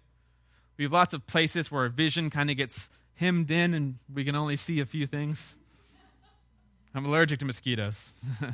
We 0.77 0.85
have 0.85 0.91
lots 0.91 1.13
of 1.13 1.27
places 1.27 1.71
where 1.71 1.83
our 1.83 1.89
vision 1.89 2.29
kind 2.29 2.49
of 2.49 2.57
gets 2.57 2.89
hemmed 3.15 3.51
in 3.51 3.73
and 3.73 3.99
we 4.11 4.25
can 4.25 4.35
only 4.35 4.55
see 4.55 4.79
a 4.79 4.85
few 4.85 5.05
things. 5.05 5.59
I'm 6.95 7.05
allergic 7.05 7.39
to 7.39 7.45
mosquitoes. 7.45 8.13
There's 8.39 8.53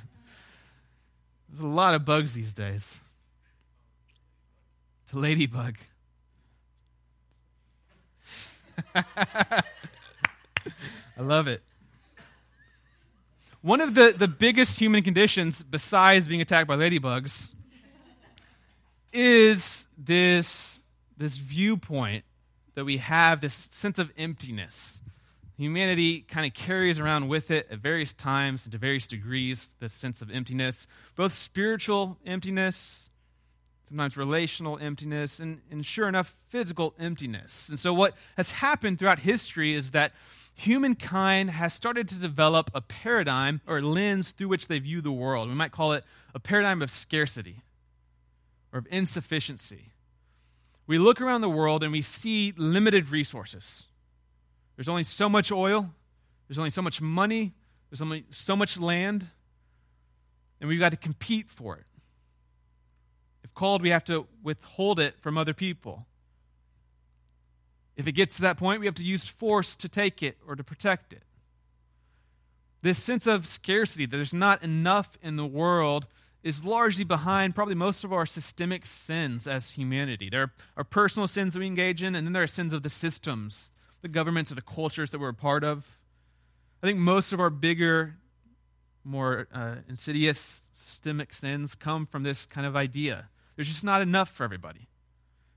a 1.62 1.68
lot 1.68 1.94
of 1.94 2.06
bugs 2.06 2.34
these 2.34 2.54
days. 2.54 3.00
The 5.12 5.20
ladybug. 5.20 5.78
I 8.96 9.64
love 11.18 11.48
it. 11.48 11.62
one 13.62 13.82
of 13.82 13.94
the, 13.94 14.14
the 14.18 14.28
biggest 14.28 14.80
human 14.80 15.04
conditions, 15.04 15.62
besides 15.62 16.28
being 16.28 16.40
attacked 16.40 16.68
by 16.68 16.78
ladybugs, 16.78 17.54
is 19.12 19.90
this, 19.98 20.82
this 21.18 21.36
viewpoint 21.36 22.24
that 22.76 22.86
we 22.86 22.98
have, 22.98 23.42
this 23.42 23.54
sense 23.54 24.00
of 24.00 24.12
emptiness. 24.18 25.02
Humanity 25.60 26.22
kind 26.22 26.46
of 26.46 26.54
carries 26.54 27.00
around 27.02 27.28
with 27.28 27.52
it 27.52 27.68
at 27.70 27.80
various 27.80 28.14
times 28.14 28.64
and 28.64 28.72
to 28.72 28.78
various 28.78 29.08
degrees 29.08 29.72
this 29.82 29.92
sense 29.92 30.22
of 30.22 30.32
emptiness, 30.32 30.88
both 31.18 31.34
spiritual 31.34 32.18
emptiness, 32.26 33.10
sometimes 33.84 34.16
relational 34.16 34.80
emptiness, 34.80 35.38
and, 35.38 35.60
and 35.70 35.86
sure 35.86 36.08
enough, 36.08 36.38
physical 36.48 36.96
emptiness. 36.98 37.68
And 37.68 37.78
so, 37.78 37.94
what 37.94 38.14
has 38.38 38.52
happened 38.52 39.00
throughout 39.00 39.20
history 39.20 39.74
is 39.74 39.92
that 39.92 40.14
humankind 40.54 41.50
has 41.50 41.74
started 41.74 42.08
to 42.08 42.16
develop 42.16 42.72
a 42.74 42.80
paradigm 42.80 43.60
or 43.68 43.82
lens 43.82 44.32
through 44.32 44.48
which 44.48 44.70
they 44.70 44.80
view 44.80 45.02
the 45.02 45.12
world. 45.12 45.50
We 45.50 45.56
might 45.56 45.74
call 45.74 45.92
it 45.92 46.06
a 46.34 46.40
paradigm 46.40 46.82
of 46.82 46.90
scarcity 46.90 47.64
or 48.72 48.80
of 48.80 48.88
insufficiency. 48.90 49.92
We 50.88 51.00
look 51.00 51.20
around 51.20 51.42
the 51.42 51.50
world 51.50 51.84
and 51.84 51.92
we 51.92 52.02
see 52.02 52.54
limited 52.56 53.12
resources. 53.12 53.88
There's 54.80 54.88
only 54.88 55.04
so 55.04 55.28
much 55.28 55.52
oil, 55.52 55.94
there's 56.48 56.58
only 56.58 56.70
so 56.70 56.82
much 56.82 57.02
money, 57.02 57.52
there's 57.90 58.00
only 58.00 58.24
so 58.30 58.56
much 58.56 58.80
land, 58.80 59.28
and 60.62 60.70
we've 60.70 60.80
got 60.80 60.92
to 60.92 60.98
compete 60.98 61.52
for 61.52 61.76
it. 61.76 61.84
If 63.44 63.54
called, 63.54 63.82
we 63.82 63.90
have 63.90 64.06
to 64.06 64.26
withhold 64.42 65.02
it 65.02 65.20
from 65.20 65.38
other 65.38 65.54
people. 65.54 66.08
If 67.98 68.08
it 68.08 68.14
gets 68.14 68.38
to 68.38 68.44
that 68.44 68.56
point, 68.56 68.80
we 68.80 68.86
have 68.86 68.96
to 68.96 69.04
use 69.04 69.28
force 69.28 69.76
to 69.76 69.90
take 69.90 70.24
it 70.24 70.38
or 70.48 70.56
to 70.56 70.64
protect 70.64 71.12
it. 71.12 71.24
This 72.82 72.98
sense 72.98 73.28
of 73.28 73.48
scarcity, 73.48 74.06
that 74.06 74.16
there's 74.16 74.34
not 74.34 74.64
enough 74.64 75.18
in 75.22 75.36
the 75.36 75.46
world, 75.46 76.08
is 76.42 76.64
largely 76.64 77.04
behind 77.04 77.54
probably 77.54 77.76
most 77.76 78.06
of 78.06 78.14
our 78.14 78.26
systemic 78.26 78.86
sins 78.86 79.46
as 79.46 79.72
humanity. 79.72 80.30
There 80.30 80.54
are 80.78 80.86
personal 80.86 81.28
sins 81.28 81.52
that 81.52 81.60
we 81.60 81.68
engage 81.68 82.02
in, 82.02 82.16
and 82.16 82.26
then 82.26 82.32
there 82.32 82.44
are 82.44 82.48
sins 82.48 82.72
of 82.72 82.82
the 82.82 82.90
systems 82.90 83.72
the 84.02 84.08
governments 84.08 84.52
or 84.52 84.56
the 84.56 84.62
cultures 84.62 85.12
that 85.12 85.20
we're 85.20 85.30
a 85.30 85.34
part 85.34 85.64
of. 85.64 86.00
I 86.82 86.88
think 86.88 87.00
most 87.00 87.34
of 87.34 87.40
our 87.40 87.50
bigger, 87.50 88.16
more 89.04 89.48
uh, 89.54 89.76
insidious 89.88 90.62
systemic 90.72 91.34
sins 91.34 91.76
come 91.76 92.06
from 92.06 92.24
this 92.24 92.46
kind 92.46 92.66
of 92.66 92.76
idea. 92.76 93.30
There's 93.56 93.68
just 93.68 93.84
not 93.84 94.02
enough 94.02 94.30
for 94.30 94.44
everybody. 94.44 94.88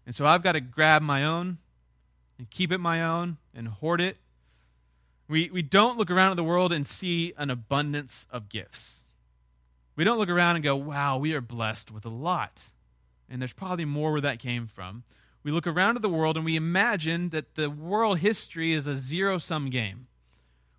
And 0.05 0.15
so 0.15 0.27
I've 0.27 0.43
got 0.43 0.53
to 0.53 0.61
grab 0.61 1.03
my 1.03 1.25
own 1.25 1.59
and 2.39 2.51
keep 2.51 2.73
it 2.73 2.79
my 2.79 3.03
own 3.03 3.37
and 3.55 3.69
hoard 3.69 4.01
it. 4.01 4.17
We, 5.29 5.49
we 5.51 5.63
don't 5.63 5.97
look 5.97 6.11
around 6.11 6.33
at 6.33 6.37
the 6.37 6.45
world 6.45 6.73
and 6.73 6.87
see 6.87 7.33
an 7.39 7.51
abundance 7.51 8.27
of 8.31 8.49
gifts. 8.49 9.03
We 9.95 10.05
don't 10.05 10.19
look 10.19 10.29
around 10.29 10.57
and 10.57 10.65
go, 10.65 10.75
wow, 10.75 11.19
we 11.19 11.35
are 11.35 11.41
blessed 11.41 11.93
with 11.93 12.05
a 12.05 12.11
lot. 12.11 12.71
And 13.29 13.41
there's 13.41 13.53
probably 13.53 13.85
more 13.85 14.13
where 14.13 14.21
that 14.21 14.41
came 14.41 14.67
from 14.67 15.05
we 15.45 15.51
look 15.51 15.67
around 15.67 15.97
at 15.97 16.03
the 16.03 16.09
world 16.09 16.37
and 16.37 16.45
we 16.45 16.57
imagine 16.57 17.31
that 17.31 17.55
the 17.55 17.69
world 17.69 18.19
history 18.19 18.73
is 18.73 18.87
a 18.87 18.95
zero 18.95 19.39
sum 19.39 19.71
game, 19.71 20.07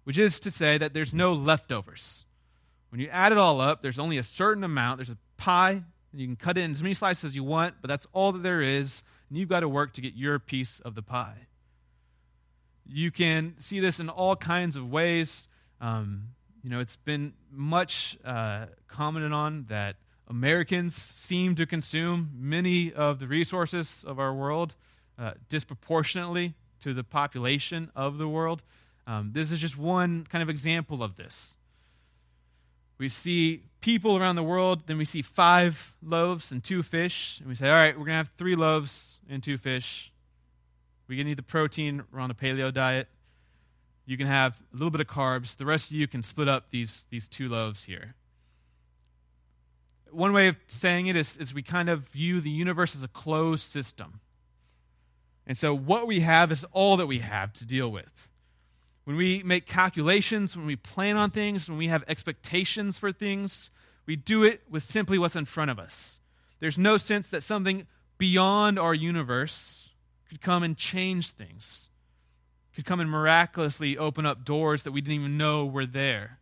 which 0.03 0.17
is 0.17 0.39
to 0.41 0.51
say 0.51 0.77
that 0.77 0.93
there's 0.93 1.13
no 1.13 1.33
leftovers. 1.33 2.25
When 2.89 3.01
you 3.01 3.07
add 3.09 3.31
it 3.31 3.37
all 3.37 3.59
up, 3.59 3.81
there's 3.81 3.99
only 3.99 4.17
a 4.17 4.23
certain 4.23 4.63
amount. 4.63 4.99
There's 4.99 5.09
a 5.09 5.17
pie, 5.37 5.83
and 6.11 6.21
you 6.21 6.27
can 6.27 6.35
cut 6.35 6.57
it 6.57 6.61
in 6.61 6.71
as 6.71 6.83
many 6.83 6.93
slices 6.93 7.25
as 7.25 7.35
you 7.35 7.43
want, 7.43 7.75
but 7.81 7.87
that's 7.87 8.07
all 8.13 8.31
that 8.31 8.43
there 8.43 8.61
is, 8.61 9.03
and 9.29 9.37
you've 9.37 9.49
got 9.49 9.61
to 9.61 9.69
work 9.69 9.93
to 9.93 10.01
get 10.01 10.13
your 10.13 10.39
piece 10.39 10.79
of 10.81 10.95
the 10.95 11.01
pie. 11.01 11.47
You 12.87 13.11
can 13.11 13.55
see 13.59 13.79
this 13.79 13.99
in 13.99 14.09
all 14.09 14.35
kinds 14.35 14.75
of 14.75 14.89
ways. 14.91 15.47
Um, 15.81 16.29
you 16.63 16.69
know, 16.69 16.79
it's 16.79 16.95
been 16.95 17.33
much 17.51 18.17
uh, 18.23 18.67
commented 18.87 19.31
on 19.31 19.65
that 19.69 19.95
Americans 20.33 20.95
seem 20.95 21.53
to 21.53 21.63
consume 21.63 22.31
many 22.35 22.91
of 22.91 23.19
the 23.19 23.27
resources 23.27 24.03
of 24.05 24.17
our 24.17 24.33
world 24.33 24.73
uh, 25.19 25.33
disproportionately 25.47 26.55
to 26.79 26.91
the 26.91 27.03
population 27.03 27.91
of 27.95 28.17
the 28.17 28.27
world. 28.27 28.63
Um, 29.05 29.29
this 29.33 29.51
is 29.51 29.59
just 29.59 29.77
one 29.77 30.25
kind 30.27 30.41
of 30.41 30.49
example 30.49 31.03
of 31.03 31.17
this. 31.17 31.55
We 32.97 33.09
see 33.09 33.61
people 33.79 34.17
around 34.17 34.35
the 34.35 34.43
world, 34.43 34.87
then 34.87 34.97
we 34.97 35.05
see 35.05 35.21
five 35.21 35.93
loaves 36.01 36.51
and 36.51 36.63
two 36.63 36.81
fish, 36.81 37.37
and 37.39 37.47
we 37.47 37.53
say, 37.53 37.69
all 37.69 37.75
right, 37.75 37.93
we're 37.95 38.05
going 38.05 38.13
to 38.13 38.17
have 38.17 38.31
three 38.35 38.55
loaves 38.55 39.19
and 39.29 39.43
two 39.43 39.59
fish. 39.59 40.11
We 41.07 41.23
need 41.23 41.37
the 41.37 41.43
protein, 41.43 42.05
we're 42.11 42.19
on 42.19 42.31
a 42.31 42.33
paleo 42.33 42.73
diet. 42.73 43.07
You 44.07 44.17
can 44.17 44.25
have 44.25 44.59
a 44.73 44.77
little 44.77 44.89
bit 44.89 44.99
of 44.99 45.07
carbs. 45.07 45.57
The 45.57 45.65
rest 45.65 45.91
of 45.91 45.97
you 45.97 46.07
can 46.07 46.23
split 46.23 46.47
up 46.47 46.71
these, 46.71 47.05
these 47.11 47.27
two 47.27 47.49
loaves 47.49 47.83
here 47.83 48.15
one 50.13 50.33
way 50.33 50.47
of 50.47 50.55
saying 50.67 51.07
it 51.07 51.15
is, 51.15 51.37
is 51.37 51.53
we 51.53 51.63
kind 51.63 51.89
of 51.89 52.07
view 52.09 52.41
the 52.41 52.49
universe 52.49 52.95
as 52.95 53.03
a 53.03 53.07
closed 53.07 53.63
system. 53.63 54.19
And 55.45 55.57
so 55.57 55.75
what 55.75 56.07
we 56.07 56.21
have 56.21 56.51
is 56.51 56.65
all 56.71 56.97
that 56.97 57.07
we 57.07 57.19
have 57.19 57.53
to 57.53 57.65
deal 57.65 57.91
with. 57.91 58.29
When 59.03 59.17
we 59.17 59.43
make 59.43 59.65
calculations, 59.65 60.55
when 60.55 60.65
we 60.65 60.77
plan 60.77 61.17
on 61.17 61.31
things, 61.31 61.67
when 61.67 61.77
we 61.77 61.89
have 61.89 62.03
expectations 62.07 62.97
for 62.97 63.11
things, 63.11 63.69
we 64.05 64.15
do 64.15 64.43
it 64.43 64.61
with 64.69 64.83
simply 64.83 65.17
what's 65.17 65.35
in 65.35 65.45
front 65.45 65.71
of 65.71 65.79
us. 65.79 66.19
There's 66.59 66.77
no 66.77 66.97
sense 66.97 67.27
that 67.29 67.43
something 67.43 67.87
beyond 68.17 68.79
our 68.79 68.93
universe 68.93 69.89
could 70.29 70.41
come 70.41 70.63
and 70.63 70.77
change 70.77 71.31
things, 71.31 71.89
could 72.73 72.85
come 72.85 73.01
and 73.01 73.09
miraculously 73.09 73.97
open 73.97 74.25
up 74.25 74.45
doors 74.45 74.83
that 74.83 74.91
we 74.93 75.01
didn't 75.01 75.19
even 75.19 75.37
know 75.37 75.65
were 75.65 75.85
there. 75.85 76.39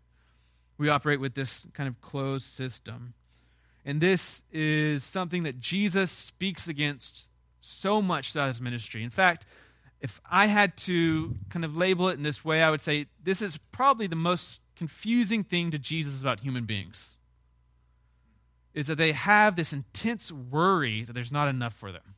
We 0.78 0.90
operate 0.90 1.20
with 1.20 1.34
this 1.34 1.66
kind 1.74 1.88
of 1.88 2.00
closed 2.02 2.46
system. 2.46 3.14
And 3.86 4.00
this 4.00 4.44
is 4.52 5.04
something 5.04 5.44
that 5.44 5.60
Jesus 5.60 6.12
speaks 6.12 6.68
against 6.68 7.30
so 7.62 8.02
much 8.02 8.34
throughout 8.34 8.48
his 8.48 8.62
ministry. 8.62 9.04
In 9.04 9.10
fact, 9.10 9.46
if 10.00 10.20
I 10.30 10.48
had 10.48 10.78
to 10.78 11.36
kind 11.50 11.64
of 11.64 11.76
label 11.76 12.10
it 12.10 12.18
in 12.18 12.24
this 12.24 12.44
way, 12.44 12.62
I 12.62 12.70
would 12.70 12.82
say 12.82 13.08
this 13.24 13.42
is 13.42 13.58
probably 13.72 14.08
the 14.08 14.16
most 14.16 14.62
confusing 14.76 15.44
thing 15.44 15.72
to 15.72 15.80
Jesus 15.80 16.22
about 16.22 16.40
human 16.40 16.66
beings. 16.66 17.18
Is 18.74 18.88
that 18.88 18.98
they 18.98 19.12
have 19.12 19.56
this 19.56 19.74
intense 19.74 20.32
worry 20.32 21.04
that 21.04 21.14
there's 21.14 21.32
not 21.32 21.48
enough 21.48 21.74
for 21.74 21.92
them. 21.92 22.16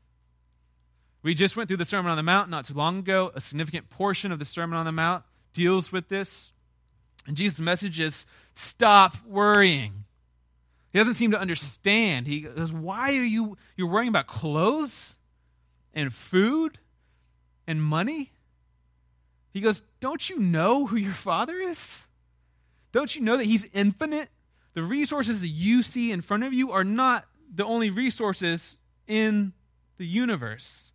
We 1.24 1.34
just 1.34 1.56
went 1.56 1.68
through 1.68 1.78
the 1.78 1.86
Sermon 1.86 2.12
on 2.12 2.18
the 2.18 2.24
Mount 2.24 2.50
not 2.50 2.66
too 2.66 2.74
long 2.74 3.00
ago. 3.00 3.32
A 3.34 3.42
significant 3.42 3.90
portion 3.90 4.32
of 4.32 4.40
the 4.40 4.46
Sermon 4.46 4.78
on 4.78 4.86
the 4.86 4.92
Mount 4.92 5.24
deals 5.54 5.92
with 5.92 6.10
this. 6.10 6.52
And 7.26 7.38
Jesus' 7.38 7.60
message 7.60 8.00
is 8.00 8.26
stop 8.54 9.16
worrying. 9.26 10.04
He 10.94 11.00
doesn't 11.00 11.16
seem 11.16 11.32
to 11.32 11.40
understand. 11.40 12.28
He 12.28 12.42
goes, 12.42 12.72
Why 12.72 13.18
are 13.18 13.24
you 13.24 13.58
you're 13.76 13.90
worrying 13.90 14.10
about 14.10 14.28
clothes 14.28 15.16
and 15.94 16.14
food 16.14 16.78
and 17.68 17.82
money? 17.82 18.32
He 19.52 19.60
goes, 19.60 19.84
Don't 20.00 20.30
you 20.30 20.38
know 20.38 20.86
who 20.86 20.96
your 20.96 21.14
father 21.14 21.56
is? 21.56 22.08
Don't 22.92 23.16
you 23.16 23.22
know 23.22 23.38
that 23.38 23.46
he's 23.46 23.70
infinite? 23.74 24.30
The 24.76 24.84
resources 24.84 25.42
that 25.42 25.48
you 25.48 25.82
see 25.82 26.12
in 26.12 26.22
front 26.22 26.44
of 26.44 26.54
you 26.54 26.72
are 26.72 26.84
not 26.84 27.26
the 27.54 27.66
only 27.66 27.90
resources 27.90 28.78
in 29.08 29.54
the 29.98 30.06
universe. 30.06 30.92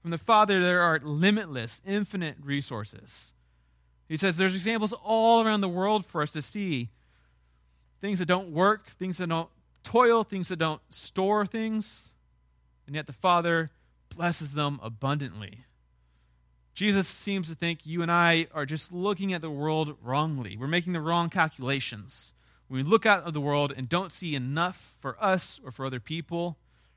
From 0.00 0.12
the 0.12 0.18
Father, 0.18 0.60
there 0.60 0.80
are 0.80 1.00
limitless, 1.02 1.80
infinite 1.86 2.36
resources. 2.42 3.32
He 4.08 4.16
says 4.16 4.36
there's 4.36 4.54
examples 4.54 4.92
all 4.92 5.44
around 5.44 5.62
the 5.62 5.68
world 5.68 6.06
for 6.06 6.22
us 6.22 6.32
to 6.32 6.42
see 6.42 6.90
things 8.02 8.18
that 8.18 8.26
don't 8.26 8.50
work, 8.50 8.90
things 8.90 9.16
that 9.16 9.28
don't 9.28 9.48
toil, 9.82 10.24
things 10.24 10.48
that 10.48 10.58
don't 10.58 10.82
store 10.90 11.46
things, 11.46 12.12
and 12.86 12.94
yet 12.94 13.06
the 13.06 13.12
Father 13.12 13.70
blesses 14.14 14.52
them 14.52 14.78
abundantly. 14.82 15.64
Jesus 16.74 17.06
seems 17.06 17.48
to 17.48 17.54
think 17.54 17.86
you 17.86 18.02
and 18.02 18.10
I 18.10 18.48
are 18.52 18.66
just 18.66 18.92
looking 18.92 19.32
at 19.32 19.40
the 19.40 19.50
world 19.50 19.96
wrongly. 20.02 20.56
We're 20.56 20.66
making 20.66 20.94
the 20.94 21.00
wrong 21.00 21.30
calculations. 21.30 22.32
When 22.68 22.84
we 22.84 22.90
look 22.90 23.06
out 23.06 23.24
of 23.24 23.34
the 23.34 23.40
world 23.40 23.72
and 23.76 23.88
don't 23.88 24.12
see 24.12 24.34
enough 24.34 24.96
for 25.00 25.22
us 25.22 25.60
or 25.64 25.70
for 25.70 25.86
other 25.86 26.00
people, 26.00 26.56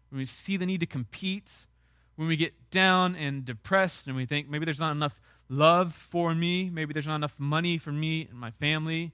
when 0.09 0.19
we 0.19 0.25
see 0.25 0.57
the 0.57 0.65
need 0.65 0.79
to 0.79 0.85
compete, 0.85 1.67
when 2.15 2.27
we 2.27 2.38
get 2.38 2.71
down 2.71 3.15
and 3.15 3.45
depressed 3.45 4.07
and 4.07 4.15
we 4.15 4.25
think 4.25 4.50
maybe 4.50 4.65
there's 4.65 4.79
not 4.79 4.93
enough 4.93 5.19
love 5.50 5.93
for 5.93 6.33
me, 6.33 6.69
maybe 6.69 6.93
there's 6.93 7.07
not 7.07 7.17
enough 7.17 7.35
money 7.38 7.77
for 7.77 7.91
me 7.91 8.27
and 8.29 8.39
my 8.39 8.51
family, 8.51 9.12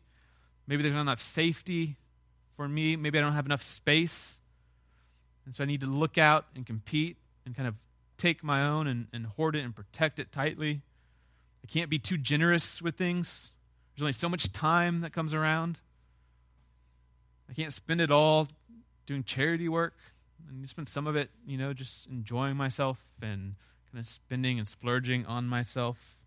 Maybe 0.68 0.84
there's 0.84 0.96
not 0.96 1.02
enough 1.02 1.22
safety 1.22 1.98
for 2.56 2.68
me. 2.68 2.96
Maybe 2.96 3.18
I 3.18 3.22
don't 3.22 3.34
have 3.34 3.46
enough 3.46 3.64
space. 3.64 4.40
And 5.46 5.56
so 5.56 5.64
I 5.64 5.68
need 5.68 5.82
to 5.82 5.88
look 5.88 6.18
out 6.18 6.46
and 6.56 6.66
compete 6.66 7.18
and 7.46 7.56
kind 7.56 7.68
of 7.68 7.76
take 8.18 8.44
my 8.44 8.66
own 8.66 8.88
and, 8.88 9.08
and 9.12 9.26
hoard 9.26 9.56
it 9.56 9.64
and 9.64 9.76
protect 9.76 10.20
it 10.20 10.32
tightly. 10.32 10.82
I 11.64 11.68
can't 11.68 11.90
be 11.90 12.00
too 12.00 12.18
generous 12.18 12.82
with 12.82 12.96
things. 12.96 13.52
There's 13.96 14.04
only 14.04 14.14
so 14.14 14.30
much 14.30 14.52
time 14.52 15.02
that 15.02 15.12
comes 15.12 15.34
around. 15.34 15.80
I 17.50 17.54
can't 17.54 17.74
spend 17.74 18.00
it 18.00 18.12
all 18.12 18.48
doing 19.06 19.24
charity 19.24 19.68
work. 19.68 19.96
I 20.48 20.54
need 20.54 20.64
to 20.64 20.68
spend 20.68 20.88
some 20.88 21.08
of 21.08 21.16
it, 21.16 21.30
you 21.46 21.58
know, 21.58 21.74
just 21.74 22.08
enjoying 22.08 22.56
myself 22.56 23.04
and 23.22 23.56
kind 23.92 24.00
of 24.00 24.08
spending 24.08 24.58
and 24.58 24.68
splurging 24.68 25.26
on 25.26 25.48
myself. 25.48 26.21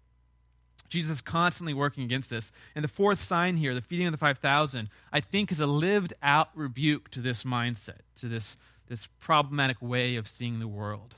Jesus 0.89 1.17
is 1.17 1.23
constantly 1.23 1.75
working 1.75 2.05
against 2.05 2.31
this. 2.31 2.53
And 2.75 2.85
the 2.85 2.89
fourth 2.89 3.21
sign 3.21 3.57
here, 3.57 3.75
the 3.75 3.81
feeding 3.81 4.07
of 4.07 4.13
the 4.13 4.19
5,000, 4.19 4.89
I 5.13 5.21
think 5.21 5.51
is 5.51 5.61
a 5.61 5.67
lived 5.67 6.13
out 6.23 6.51
rebuke 6.55 7.11
to 7.11 7.21
this 7.21 7.45
mindset, 7.45 8.01
to 8.17 8.29
this, 8.29 8.57
this 8.89 9.09
problematic 9.21 9.81
way 9.81 10.17
of 10.17 10.29
seeing 10.29 10.61
the 10.61 10.69
world. 10.69 11.17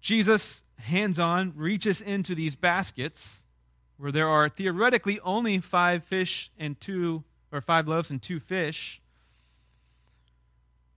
Jesus, 0.00 0.62
hands 0.78 1.18
on, 1.18 1.52
reaches 1.56 2.00
into 2.00 2.34
these 2.34 2.56
baskets 2.56 3.42
where 3.96 4.12
there 4.12 4.28
are 4.28 4.48
theoretically 4.48 5.20
only 5.20 5.58
five 5.58 6.04
fish 6.04 6.50
and 6.58 6.80
two, 6.80 7.24
or 7.52 7.60
five 7.60 7.86
loaves 7.86 8.10
and 8.10 8.20
two 8.20 8.40
fish. 8.40 9.00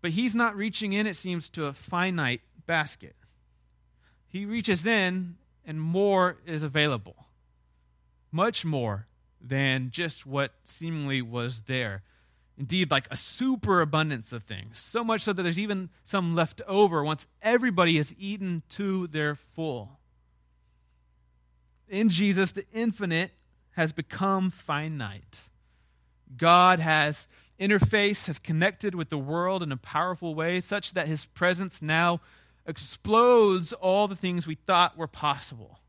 But 0.01 0.11
he's 0.11 0.35
not 0.35 0.55
reaching 0.55 0.93
in, 0.93 1.07
it 1.07 1.15
seems, 1.15 1.49
to 1.51 1.65
a 1.65 1.73
finite 1.73 2.41
basket. 2.65 3.15
He 4.27 4.45
reaches 4.45 4.85
in, 4.85 5.35
and 5.65 5.79
more 5.79 6.37
is 6.45 6.63
available 6.63 7.26
much 8.31 8.65
more 8.65 9.07
than 9.41 9.89
just 9.91 10.25
what 10.25 10.53
seemingly 10.65 11.21
was 11.21 11.61
there. 11.61 12.03
Indeed, 12.57 12.89
like 12.89 13.07
a 13.11 13.17
superabundance 13.17 14.33
of 14.33 14.43
things. 14.43 14.79
So 14.79 15.03
much 15.03 15.21
so 15.21 15.33
that 15.33 15.43
there's 15.43 15.59
even 15.59 15.89
some 16.03 16.35
left 16.35 16.61
over 16.67 17.03
once 17.03 17.27
everybody 17.41 17.97
has 17.97 18.15
eaten 18.17 18.63
to 18.69 19.07
their 19.07 19.35
full. 19.35 19.99
In 21.87 22.09
Jesus, 22.09 22.51
the 22.51 22.65
infinite 22.73 23.31
has 23.71 23.91
become 23.91 24.49
finite. 24.49 25.49
God 26.35 26.79
has 26.79 27.27
interfaced, 27.59 28.25
has 28.25 28.39
connected 28.39 28.95
with 28.95 29.09
the 29.09 29.17
world 29.17 29.61
in 29.61 29.71
a 29.71 29.77
powerful 29.77 30.33
way, 30.33 30.59
such 30.59 30.93
that 30.93 31.07
his 31.07 31.25
presence 31.25 31.81
now 31.81 32.19
explodes 32.65 33.71
all 33.71 34.07
the 34.07 34.15
things 34.15 34.47
we 34.47 34.55
thought 34.55 34.97
were 34.97 35.07
possible. 35.07 35.79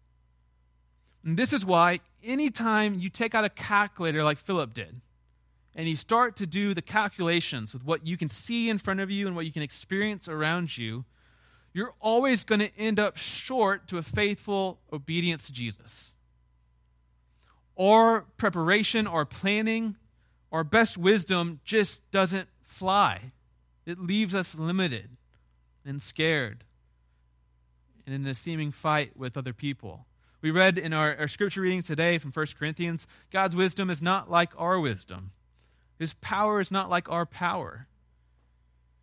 And 1.24 1.36
this 1.36 1.52
is 1.52 1.64
why 1.64 2.00
anytime 2.22 2.98
you 2.98 3.08
take 3.08 3.34
out 3.34 3.44
a 3.44 3.48
calculator 3.48 4.22
like 4.22 4.38
Philip 4.38 4.74
did, 4.74 5.00
and 5.74 5.88
you 5.88 5.94
start 5.94 6.36
to 6.36 6.46
do 6.46 6.74
the 6.74 6.82
calculations 6.82 7.72
with 7.72 7.84
what 7.84 8.04
you 8.04 8.16
can 8.16 8.28
see 8.28 8.68
in 8.68 8.78
front 8.78 8.98
of 8.98 9.10
you 9.10 9.28
and 9.28 9.36
what 9.36 9.46
you 9.46 9.52
can 9.52 9.62
experience 9.62 10.28
around 10.28 10.76
you, 10.76 11.04
you're 11.72 11.94
always 12.00 12.44
going 12.44 12.58
to 12.58 12.76
end 12.76 12.98
up 12.98 13.16
short 13.16 13.86
to 13.86 13.96
a 13.96 14.02
faithful 14.02 14.80
obedience 14.92 15.46
to 15.46 15.52
Jesus. 15.52 16.14
Or 17.76 18.22
preparation 18.36 19.06
or 19.06 19.24
planning 19.24 19.94
or 20.50 20.64
best 20.64 20.98
wisdom 20.98 21.60
just 21.64 22.10
doesn't 22.10 22.48
fly. 22.64 23.30
It 23.86 24.00
leaves 24.00 24.34
us 24.34 24.56
limited 24.56 25.10
and 25.84 26.02
scared 26.02 26.64
and 28.04 28.14
in 28.14 28.26
a 28.26 28.34
seeming 28.34 28.72
fight 28.72 29.16
with 29.16 29.36
other 29.36 29.52
people. 29.52 30.06
We 30.40 30.50
read 30.50 30.78
in 30.78 30.92
our, 30.92 31.16
our 31.18 31.28
scripture 31.28 31.60
reading 31.60 31.82
today 31.82 32.18
from 32.18 32.30
1 32.30 32.46
Corinthians 32.58 33.06
God's 33.32 33.56
wisdom 33.56 33.90
is 33.90 34.00
not 34.00 34.30
like 34.30 34.52
our 34.56 34.78
wisdom, 34.78 35.32
His 35.98 36.14
power 36.14 36.60
is 36.60 36.70
not 36.70 36.90
like 36.90 37.10
our 37.10 37.26
power. 37.26 37.86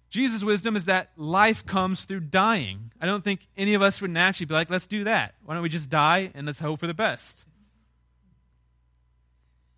Jesus' 0.09 0.45
wisdom 0.45 0.77
is 0.77 0.85
that 0.85 1.11
life 1.17 1.65
comes 1.65 2.05
through 2.05 2.21
dying. 2.21 2.91
I 3.01 3.05
don't 3.05 3.23
think 3.23 3.41
any 3.57 3.73
of 3.73 3.81
us 3.81 4.01
would 4.01 4.11
naturally 4.11 4.45
be 4.45 4.53
like, 4.53 4.69
let's 4.69 4.87
do 4.87 5.03
that. 5.03 5.35
Why 5.43 5.55
don't 5.55 5.63
we 5.63 5.67
just 5.67 5.89
die 5.89 6.31
and 6.33 6.45
let's 6.45 6.59
hope 6.59 6.79
for 6.79 6.87
the 6.87 6.93
best? 6.93 7.45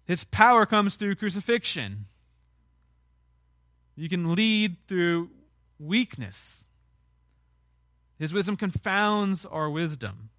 His 0.06 0.26
power 0.26 0.68
comes 0.68 0.96
through 0.96 1.16
crucifixion. 1.16 2.06
You 3.96 4.10
can 4.10 4.36
lead 4.36 4.78
through 4.88 5.32
weakness. 5.80 6.68
His 8.20 8.32
wisdom 8.32 8.58
confounds 8.58 9.44
our 9.44 9.72
wisdom. 9.72 10.30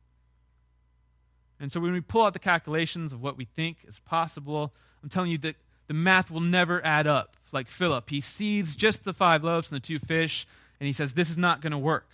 And 1.61 1.73
so 1.73 1.81
when 1.81 1.93
we 1.93 2.01
pull 2.01 2.23
out 2.23 2.33
the 2.33 2.39
calculations 2.39 3.13
of 3.13 3.21
what 3.21 3.37
we 3.37 3.45
think 3.45 3.79
is 3.87 3.99
possible, 4.01 4.73
I'm 5.03 5.09
telling 5.09 5.31
you 5.31 5.39
that 5.39 5.57
the 5.89 5.95
math 5.95 6.31
will 6.31 6.41
never 6.41 6.85
add 6.85 7.07
up. 7.07 7.37
Like 7.51 7.69
Philip, 7.69 8.11
he 8.11 8.21
sees 8.21 8.77
just 8.77 9.05
the 9.05 9.15
five 9.15 9.43
loaves 9.43 9.71
and 9.71 9.77
the 9.77 9.87
two 9.87 9.99
fish, 9.99 10.47
and 10.79 10.87
he 10.87 10.93
says, 10.93 11.15
This 11.15 11.31
is 11.31 11.39
not 11.39 11.61
going 11.61 11.73
to 11.73 11.79
work. 11.79 12.09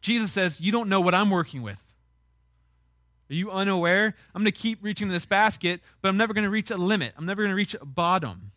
Jesus 0.00 0.32
says, 0.32 0.60
You 0.60 0.72
don't 0.72 0.88
know 0.88 1.00
what 1.00 1.14
I'm 1.14 1.30
working 1.30 1.62
with. 1.62 1.82
Are 3.30 3.34
you 3.34 3.50
unaware? 3.50 4.14
I'm 4.34 4.42
going 4.42 4.52
to 4.52 4.58
keep 4.58 4.82
reaching 4.82 5.08
this 5.08 5.26
basket, 5.26 5.80
but 6.00 6.08
I'm 6.08 6.16
never 6.16 6.34
going 6.34 6.44
to 6.44 6.50
reach 6.50 6.70
a 6.70 6.76
limit. 6.76 7.14
I'm 7.16 7.26
never 7.26 7.42
going 7.42 7.50
to 7.50 7.56
reach 7.56 7.74
a 7.74 7.84
bottom. 7.84 8.52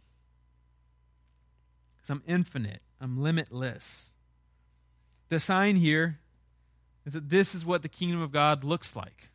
Because 1.97 2.09
I'm 2.09 2.23
infinite, 2.27 2.81
I'm 2.99 3.21
limitless. 3.21 4.13
The 5.29 5.39
sign 5.39 5.75
here 5.75 6.19
is 7.05 7.13
that 7.13 7.29
this 7.29 7.55
is 7.55 7.65
what 7.65 7.81
the 7.81 7.89
kingdom 7.89 8.21
of 8.21 8.31
God 8.31 8.63
looks 8.63 8.95
like. 8.95 9.28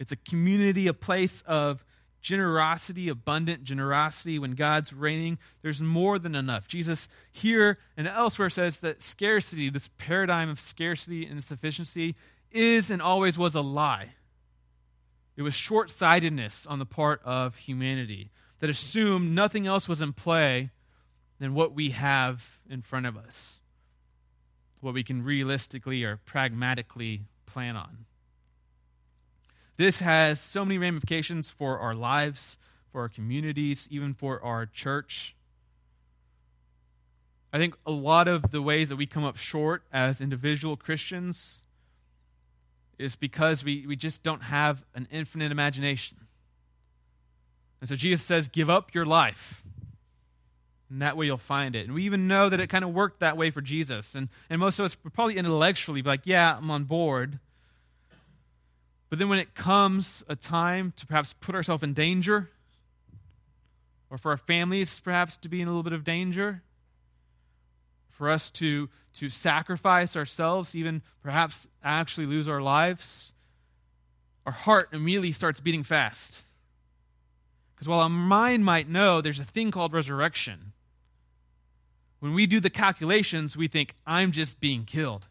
It's 0.00 0.10
a 0.10 0.16
community, 0.16 0.88
a 0.88 0.92
place 0.92 1.42
of 1.42 1.84
generosity, 2.20 3.08
abundant 3.08 3.62
generosity. 3.62 4.40
When 4.40 4.56
God's 4.56 4.92
reigning, 4.92 5.38
there's 5.62 5.80
more 5.80 6.18
than 6.18 6.34
enough. 6.34 6.66
Jesus 6.66 7.08
here 7.30 7.78
and 7.96 8.08
elsewhere 8.08 8.50
says 8.50 8.80
that 8.80 9.00
scarcity, 9.00 9.70
this 9.70 9.88
paradigm 9.96 10.48
of 10.48 10.58
scarcity 10.58 11.24
and 11.24 11.44
sufficiency, 11.44 12.16
is 12.50 12.90
and 12.90 13.00
always 13.00 13.38
was 13.38 13.54
a 13.54 13.60
lie. 13.60 14.14
It 15.36 15.42
was 15.42 15.54
short 15.54 15.92
sightedness 15.92 16.66
on 16.66 16.80
the 16.80 16.86
part 16.86 17.22
of 17.24 17.54
humanity 17.56 18.32
that 18.58 18.68
assumed 18.68 19.32
nothing 19.32 19.68
else 19.68 19.88
was 19.88 20.00
in 20.00 20.12
play 20.12 20.70
than 21.38 21.54
what 21.54 21.72
we 21.72 21.90
have 21.90 22.60
in 22.68 22.82
front 22.82 23.06
of 23.06 23.16
us 23.16 23.60
what 24.80 24.94
we 24.94 25.02
can 25.02 25.22
realistically 25.22 26.04
or 26.04 26.16
pragmatically 26.16 27.22
plan 27.46 27.76
on. 27.76 28.06
This 29.80 30.00
has 30.00 30.38
so 30.38 30.62
many 30.62 30.76
ramifications 30.76 31.48
for 31.48 31.78
our 31.78 31.94
lives, 31.94 32.58
for 32.92 33.00
our 33.00 33.08
communities, 33.08 33.88
even 33.90 34.12
for 34.12 34.38
our 34.44 34.66
church. 34.66 35.34
I 37.50 37.56
think 37.56 37.74
a 37.86 37.90
lot 37.90 38.28
of 38.28 38.50
the 38.50 38.60
ways 38.60 38.90
that 38.90 38.96
we 38.96 39.06
come 39.06 39.24
up 39.24 39.38
short 39.38 39.84
as 39.90 40.20
individual 40.20 40.76
Christians 40.76 41.62
is 42.98 43.16
because 43.16 43.64
we, 43.64 43.86
we 43.86 43.96
just 43.96 44.22
don't 44.22 44.42
have 44.42 44.84
an 44.94 45.08
infinite 45.10 45.50
imagination. 45.50 46.18
And 47.80 47.88
so 47.88 47.96
Jesus 47.96 48.22
says, 48.22 48.50
Give 48.50 48.68
up 48.68 48.92
your 48.94 49.06
life. 49.06 49.62
And 50.90 51.00
that 51.00 51.16
way 51.16 51.24
you'll 51.24 51.38
find 51.38 51.74
it. 51.74 51.86
And 51.86 51.94
we 51.94 52.04
even 52.04 52.28
know 52.28 52.50
that 52.50 52.60
it 52.60 52.66
kind 52.66 52.84
of 52.84 52.92
worked 52.92 53.20
that 53.20 53.38
way 53.38 53.50
for 53.50 53.62
Jesus. 53.62 54.14
And, 54.14 54.28
and 54.50 54.60
most 54.60 54.78
of 54.78 54.84
us 54.84 54.98
would 55.02 55.14
probably 55.14 55.38
intellectually 55.38 56.02
be 56.02 56.10
like, 56.10 56.26
yeah, 56.26 56.58
I'm 56.58 56.70
on 56.70 56.84
board. 56.84 57.38
But 59.10 59.18
then 59.18 59.28
when 59.28 59.40
it 59.40 59.54
comes 59.54 60.24
a 60.28 60.36
time 60.36 60.92
to 60.96 61.06
perhaps 61.06 61.34
put 61.34 61.56
ourselves 61.56 61.82
in 61.82 61.92
danger, 61.92 62.48
or 64.08 64.16
for 64.16 64.30
our 64.30 64.36
families 64.36 65.00
perhaps 65.00 65.36
to 65.38 65.48
be 65.48 65.60
in 65.60 65.68
a 65.68 65.70
little 65.70 65.82
bit 65.82 65.92
of 65.92 66.04
danger, 66.04 66.62
for 68.08 68.30
us 68.30 68.50
to, 68.52 68.88
to 69.14 69.28
sacrifice 69.28 70.16
ourselves, 70.16 70.76
even 70.76 71.02
perhaps 71.22 71.68
actually 71.82 72.26
lose 72.26 72.46
our 72.46 72.62
lives, 72.62 73.32
our 74.46 74.52
heart 74.52 74.90
immediately 74.92 75.32
starts 75.32 75.58
beating 75.58 75.82
fast. 75.82 76.44
Because 77.74 77.88
while 77.88 78.00
our 78.00 78.08
mind 78.08 78.64
might 78.64 78.88
know 78.88 79.20
there's 79.20 79.40
a 79.40 79.44
thing 79.44 79.70
called 79.70 79.92
resurrection, 79.92 80.72
when 82.20 82.34
we 82.34 82.46
do 82.46 82.60
the 82.60 82.70
calculations, 82.70 83.56
we 83.56 83.66
think, 83.66 83.94
I'm 84.06 84.30
just 84.30 84.60
being 84.60 84.84
killed. 84.84 85.26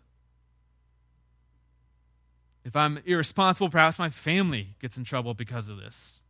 If 2.70 2.76
I'm 2.76 3.00
irresponsible, 3.04 3.72
perhaps 3.72 3.98
my 3.98 4.12
family 4.12 4.76
gets 4.80 4.96
in 4.96 5.04
trouble 5.04 5.34
because 5.34 5.70
of 5.70 5.78
this. 5.78 6.22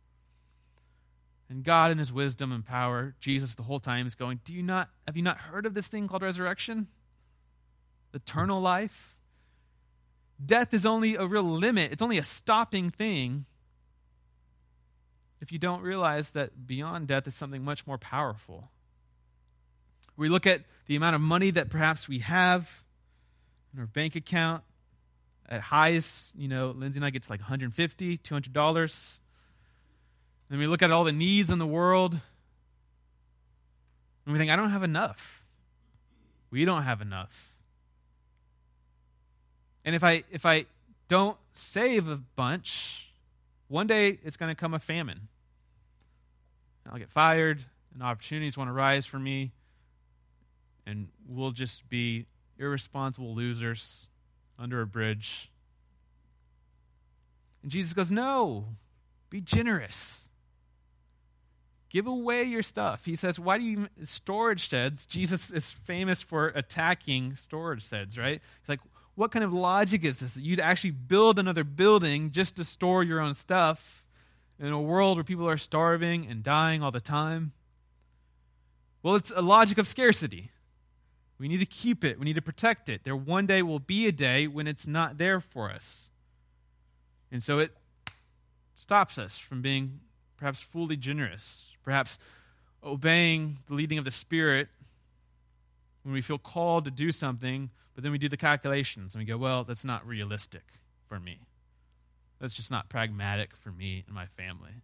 And 1.50 1.62
God, 1.62 1.90
in 1.90 1.98
his 1.98 2.14
wisdom 2.14 2.50
and 2.50 2.64
power, 2.64 3.14
Jesus 3.20 3.54
the 3.54 3.64
whole 3.64 3.78
time 3.78 4.06
is 4.06 4.14
going, 4.14 4.40
Do 4.46 4.54
you 4.54 4.62
not 4.62 4.88
have 5.06 5.18
you 5.18 5.22
not 5.22 5.36
heard 5.36 5.66
of 5.66 5.74
this 5.74 5.86
thing 5.86 6.08
called 6.08 6.22
resurrection? 6.22 6.86
Eternal 8.14 8.58
life? 8.58 9.18
Death 10.42 10.72
is 10.72 10.86
only 10.86 11.14
a 11.14 11.26
real 11.26 11.42
limit, 11.42 11.92
it's 11.92 12.00
only 12.00 12.16
a 12.16 12.22
stopping 12.22 12.88
thing. 12.88 13.44
If 15.42 15.52
you 15.52 15.58
don't 15.58 15.82
realize 15.82 16.32
that 16.32 16.66
beyond 16.66 17.06
death 17.06 17.28
is 17.28 17.34
something 17.34 17.62
much 17.62 17.86
more 17.86 17.98
powerful. 17.98 18.70
We 20.16 20.30
look 20.30 20.46
at 20.46 20.62
the 20.86 20.96
amount 20.96 21.16
of 21.16 21.20
money 21.20 21.50
that 21.50 21.68
perhaps 21.68 22.08
we 22.08 22.20
have 22.20 22.82
in 23.74 23.80
our 23.80 23.86
bank 23.86 24.16
account. 24.16 24.62
At 25.50 25.60
highest, 25.60 26.34
you 26.36 26.48
know, 26.48 26.70
Lindsay 26.70 26.98
and 26.98 27.04
I 27.04 27.10
get 27.10 27.24
to 27.24 27.30
like 27.30 27.40
150 27.40 28.18
$200. 28.18 29.18
Then 30.48 30.58
we 30.58 30.66
look 30.66 30.82
at 30.82 30.90
all 30.90 31.04
the 31.04 31.12
needs 31.12 31.50
in 31.50 31.58
the 31.58 31.66
world, 31.66 32.12
and 32.12 34.32
we 34.32 34.38
think, 34.38 34.50
I 34.50 34.56
don't 34.56 34.70
have 34.70 34.82
enough. 34.82 35.44
We 36.50 36.64
don't 36.64 36.82
have 36.82 37.00
enough. 37.00 37.52
And 39.84 39.94
if 39.94 40.04
I 40.04 40.24
if 40.30 40.44
I 40.44 40.66
don't 41.08 41.36
save 41.52 42.08
a 42.08 42.16
bunch, 42.16 43.08
one 43.68 43.86
day 43.86 44.18
it's 44.24 44.36
going 44.36 44.54
to 44.54 44.60
come 44.60 44.74
a 44.74 44.78
famine. 44.78 45.28
I'll 46.90 46.98
get 46.98 47.10
fired, 47.10 47.60
and 47.94 48.02
opportunities 48.02 48.58
want 48.58 48.68
to 48.68 48.72
rise 48.72 49.06
for 49.06 49.18
me 49.18 49.52
and 50.90 51.08
we'll 51.28 51.52
just 51.52 51.88
be 51.88 52.26
irresponsible 52.58 53.34
losers 53.34 54.08
under 54.60 54.80
a 54.82 54.86
bridge. 54.86 55.50
And 57.62 57.72
Jesus 57.72 57.94
goes, 57.94 58.10
No, 58.10 58.66
be 59.30 59.40
generous. 59.40 60.28
Give 61.88 62.06
away 62.06 62.44
your 62.44 62.62
stuff. 62.62 63.04
He 63.04 63.16
says, 63.16 63.40
Why 63.40 63.58
do 63.58 63.64
you 63.64 63.88
storage 64.04 64.68
sheds? 64.68 65.06
Jesus 65.06 65.50
is 65.50 65.70
famous 65.70 66.22
for 66.22 66.48
attacking 66.48 67.34
storage 67.34 67.88
sheds, 67.88 68.16
right? 68.16 68.40
He's 68.60 68.68
like, 68.68 68.80
What 69.14 69.32
kind 69.32 69.44
of 69.44 69.52
logic 69.52 70.04
is 70.04 70.20
this? 70.20 70.36
You'd 70.36 70.60
actually 70.60 70.92
build 70.92 71.38
another 71.38 71.64
building 71.64 72.30
just 72.30 72.56
to 72.56 72.64
store 72.64 73.02
your 73.02 73.20
own 73.20 73.34
stuff 73.34 74.04
in 74.58 74.72
a 74.72 74.80
world 74.80 75.16
where 75.16 75.24
people 75.24 75.48
are 75.48 75.58
starving 75.58 76.26
and 76.26 76.42
dying 76.42 76.82
all 76.82 76.90
the 76.90 77.00
time? 77.00 77.52
Well, 79.02 79.16
it's 79.16 79.32
a 79.34 79.42
logic 79.42 79.78
of 79.78 79.88
scarcity. 79.88 80.50
We 81.40 81.48
need 81.48 81.60
to 81.60 81.66
keep 81.66 82.04
it, 82.04 82.18
we 82.18 82.26
need 82.26 82.34
to 82.34 82.42
protect 82.42 82.90
it. 82.90 83.02
There 83.02 83.16
one 83.16 83.46
day 83.46 83.62
will 83.62 83.78
be 83.78 84.06
a 84.06 84.12
day 84.12 84.46
when 84.46 84.66
it's 84.66 84.86
not 84.86 85.16
there 85.16 85.40
for 85.40 85.70
us. 85.70 86.10
And 87.32 87.42
so 87.42 87.58
it 87.58 87.72
stops 88.74 89.18
us 89.18 89.38
from 89.38 89.62
being 89.62 90.00
perhaps 90.36 90.60
fully 90.60 90.98
generous, 90.98 91.72
perhaps 91.82 92.18
obeying 92.84 93.58
the 93.68 93.74
leading 93.74 93.96
of 93.96 94.04
the 94.04 94.10
Spirit 94.10 94.68
when 96.02 96.12
we 96.12 96.20
feel 96.20 96.36
called 96.36 96.84
to 96.84 96.90
do 96.90 97.10
something, 97.10 97.70
but 97.94 98.04
then 98.04 98.12
we 98.12 98.18
do 98.18 98.28
the 98.28 98.36
calculations 98.36 99.14
and 99.14 99.22
we 99.22 99.26
go, 99.26 99.38
well, 99.38 99.64
that's 99.64 99.84
not 99.84 100.06
realistic 100.06 100.64
for 101.08 101.18
me. 101.18 101.40
That's 102.38 102.52
just 102.52 102.70
not 102.70 102.90
pragmatic 102.90 103.56
for 103.56 103.70
me 103.70 104.04
and 104.06 104.14
my 104.14 104.26
family. 104.26 104.82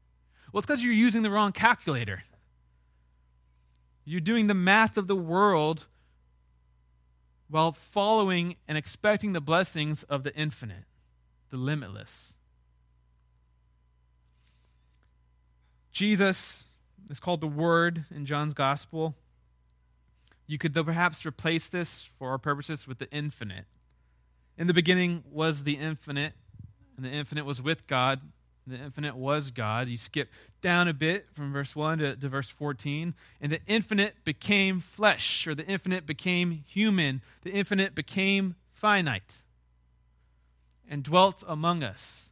Well, 0.52 0.60
it's 0.60 0.66
because 0.66 0.82
you're 0.82 0.94
using 0.94 1.20
the 1.20 1.30
wrong 1.30 1.52
calculator. 1.52 2.22
You're 4.06 4.20
doing 4.20 4.46
the 4.46 4.54
math 4.54 4.96
of 4.96 5.06
the 5.06 5.16
world 5.16 5.86
while 7.48 7.72
following 7.72 8.56
and 8.66 8.76
expecting 8.76 9.32
the 9.32 9.40
blessings 9.40 10.02
of 10.04 10.22
the 10.24 10.34
infinite, 10.34 10.84
the 11.50 11.56
limitless. 11.56 12.34
Jesus 15.92 16.66
is 17.08 17.20
called 17.20 17.40
the 17.40 17.46
Word 17.46 18.04
in 18.14 18.26
John's 18.26 18.52
Gospel. 18.52 19.14
You 20.46 20.58
could, 20.58 20.74
perhaps 20.74 21.24
replace 21.24 21.68
this 21.68 22.10
for 22.18 22.30
our 22.30 22.38
purposes 22.38 22.86
with 22.86 22.98
the 22.98 23.10
infinite. 23.10 23.64
In 24.58 24.66
the 24.66 24.74
beginning 24.74 25.24
was 25.30 25.64
the 25.64 25.74
infinite, 25.74 26.34
and 26.96 27.04
the 27.04 27.10
infinite 27.10 27.44
was 27.44 27.62
with 27.62 27.86
God. 27.86 28.20
The 28.66 28.76
infinite 28.76 29.16
was 29.16 29.50
God. 29.50 29.88
You 29.88 29.96
skip 29.96 30.28
down 30.60 30.88
a 30.88 30.92
bit 30.92 31.28
from 31.34 31.52
verse 31.52 31.76
1 31.76 31.98
to, 31.98 32.16
to 32.16 32.28
verse 32.28 32.48
14, 32.48 33.14
and 33.40 33.52
the 33.52 33.60
infinite 33.66 34.16
became 34.24 34.80
flesh, 34.80 35.46
or 35.46 35.54
the 35.54 35.66
infinite 35.66 36.04
became 36.04 36.64
human. 36.66 37.22
The 37.42 37.52
infinite 37.52 37.94
became 37.94 38.56
finite 38.72 39.42
and 40.88 41.02
dwelt 41.02 41.44
among 41.46 41.82
us. 41.82 42.30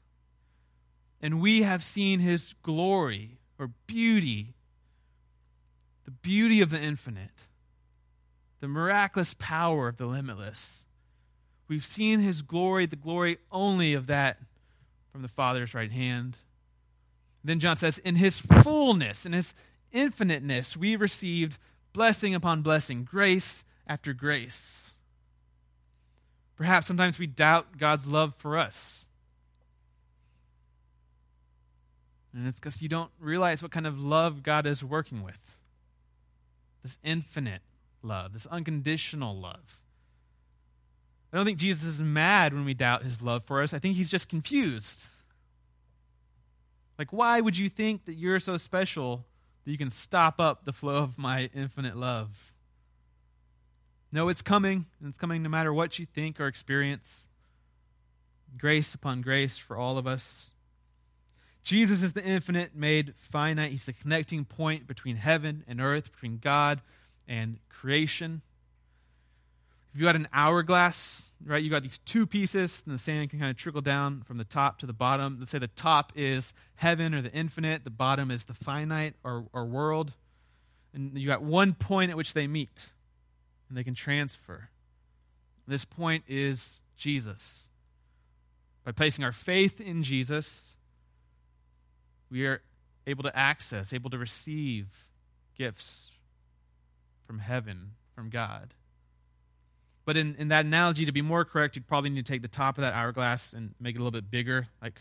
And 1.21 1.41
we 1.41 1.63
have 1.63 1.83
seen 1.83 2.21
his 2.21 2.55
glory 2.63 3.39
or 3.59 3.71
beauty, 3.87 4.55
the 6.05 6.11
beauty 6.11 6.61
of 6.61 6.71
the 6.71 6.81
infinite, 6.81 7.47
the 8.61 8.69
miraculous 8.69 9.35
power 9.39 9.89
of 9.89 9.97
the 9.97 10.07
limitless. 10.07 10.85
We've 11.69 11.85
seen 11.85 12.21
his 12.21 12.43
glory, 12.43 12.87
the 12.87 12.97
glory 12.97 13.39
only 13.51 13.95
of 13.95 14.07
that 14.09 14.39
from 15.15 15.23
the 15.23 15.29
Father's 15.29 15.75
right 15.75 15.93
hand. 15.93 16.37
Then 17.45 17.61
John 17.61 17.77
says, 17.77 17.99
In 17.99 18.17
his 18.17 18.41
fullness, 18.41 19.25
in 19.25 19.33
his 19.33 19.55
infiniteness, 19.93 20.77
we 20.77 20.97
received 20.97 21.57
blessing 21.93 22.35
upon 22.35 22.63
blessing, 22.63 23.05
grace 23.05 23.65
after 23.87 24.13
grace. 24.13 24.93
Perhaps 26.57 26.89
sometimes 26.89 27.17
we 27.17 27.29
doubt 27.29 27.79
God's 27.79 28.09
love 28.09 28.35
for 28.39 28.59
us. 28.59 29.07
And 32.35 32.49
it's 32.49 32.59
because 32.59 32.83
you 32.83 32.89
don't 32.89 33.13
realize 33.21 33.63
what 33.63 33.71
kind 33.71 33.87
of 33.87 34.01
love 34.01 34.43
God 34.43 34.67
is 34.67 34.83
working 34.83 35.23
with 35.23 35.57
this 36.83 36.99
infinite 37.05 37.63
love, 38.03 38.33
this 38.33 38.47
unconditional 38.47 39.39
love. 39.39 39.79
I 41.35 41.37
don't 41.37 41.47
think 41.47 41.59
Jesus 41.59 41.83
is 41.83 42.01
mad 42.01 42.55
when 42.55 42.65
we 42.65 42.75
doubt 42.75 43.03
his 43.03 43.21
love 43.21 43.43
for 43.43 43.61
us. 43.61 43.75
I 43.75 43.81
think 43.81 43.97
he's 43.97 44.09
just 44.09 44.29
confused. 44.29 45.09
Like, 46.97 47.13
why 47.13 47.41
would 47.41 47.59
you 47.59 47.69
think 47.69 48.05
that 48.05 48.15
you're 48.15 48.39
so 48.39 48.57
special 48.57 49.25
that 49.65 49.73
you 49.73 49.77
can 49.77 49.91
stop 49.91 50.39
up 50.39 50.65
the 50.65 50.73
flow 50.73 51.03
of 51.03 51.19
my 51.19 51.51
infinite 51.53 51.97
love? 51.97 52.53
No, 54.13 54.29
it's 54.29 54.43
coming, 54.43 54.87
and 55.01 55.09
it's 55.09 55.19
coming 55.19 55.43
no 55.43 55.49
matter 55.49 55.75
what 55.75 55.99
you 55.99 56.07
think 56.07 56.39
or 56.39 56.47
experience. 56.47 57.27
Grace 58.57 58.95
upon 58.95 59.21
grace 59.21 59.59
for 59.59 59.77
all 59.77 59.99
of 59.99 60.07
us. 60.07 60.51
Jesus 61.65 62.05
is 62.05 62.13
the 62.13 62.25
infinite 62.25 62.77
made 62.77 63.13
finite. 63.17 63.73
He's 63.73 63.87
the 63.87 63.93
connecting 63.93 64.45
point 64.45 64.87
between 64.87 65.17
heaven 65.17 65.65
and 65.67 65.81
earth, 65.81 66.13
between 66.13 66.39
God 66.39 66.81
and 67.27 67.59
creation. 67.69 68.43
If 69.95 70.01
you 70.01 70.07
got 70.07 70.17
an 70.17 70.27
hourglass, 70.33 71.33
right, 71.47 71.63
you 71.63 71.71
got 71.71 71.83
these 71.85 71.99
two 71.99 72.27
pieces, 72.27 72.83
and 72.85 72.93
the 72.93 72.99
sand 72.99 73.31
can 73.31 73.39
kind 73.39 73.51
of 73.53 73.57
trickle 73.57 73.81
down 73.81 74.23
from 74.23 74.39
the 74.39 74.45
top 74.45 74.81
to 74.81 74.87
the 74.87 74.93
bottom. 74.93 75.37
Let's 75.39 75.53
say 75.53 75.59
the 75.59 75.69
top 75.69 76.13
is 76.17 76.53
heaven 76.75 77.15
or 77.15 77.23
the 77.23 77.31
infinite, 77.31 77.85
the 77.85 77.91
bottom 77.91 78.33
is 78.33 78.47
the 78.47 78.55
finite 78.55 79.15
or, 79.23 79.45
or 79.53 79.65
world. 79.65 80.13
And 80.93 81.17
you 81.17 81.29
got 81.29 81.43
one 81.43 81.75
point 81.75 82.11
at 82.11 82.17
which 82.17 82.35
they 82.35 82.49
meet, 82.49 82.91
and 83.69 83.79
they 83.79 83.85
can 83.85 83.95
transfer. 83.95 84.69
This 85.69 85.85
point 85.85 86.25
is 86.27 86.81
Jesus. 86.97 87.69
By 88.85 88.91
placing 88.91 89.25
our 89.25 89.33
faith 89.33 89.81
in 89.81 90.03
Jesus, 90.03 90.77
we 92.31 92.47
are 92.47 92.63
able 93.07 93.23
to 93.23 93.39
access, 93.39 93.93
able 93.93 94.11
to 94.11 94.19
receive 94.19 95.09
gifts 95.57 96.11
from 97.29 97.39
heaven, 97.39 97.93
from 98.13 98.29
God. 98.29 98.75
But 100.05 100.17
in, 100.17 100.35
in 100.37 100.49
that 100.49 100.67
analogy, 100.67 101.07
to 101.07 101.13
be 101.13 101.23
more 101.23 101.45
correct, 101.45 101.77
you'd 101.77 101.87
probably 101.87 102.11
need 102.11 102.27
to 102.27 102.33
take 102.33 102.43
the 102.43 102.49
top 102.49 102.77
of 102.77 102.83
that 102.83 102.93
hourglass 102.93 103.53
and 103.53 103.75
make 103.81 103.95
it 103.95 103.99
a 103.99 104.03
little 104.03 104.11
bit 104.11 104.31
bigger, 104.31 104.69
like 104.83 105.01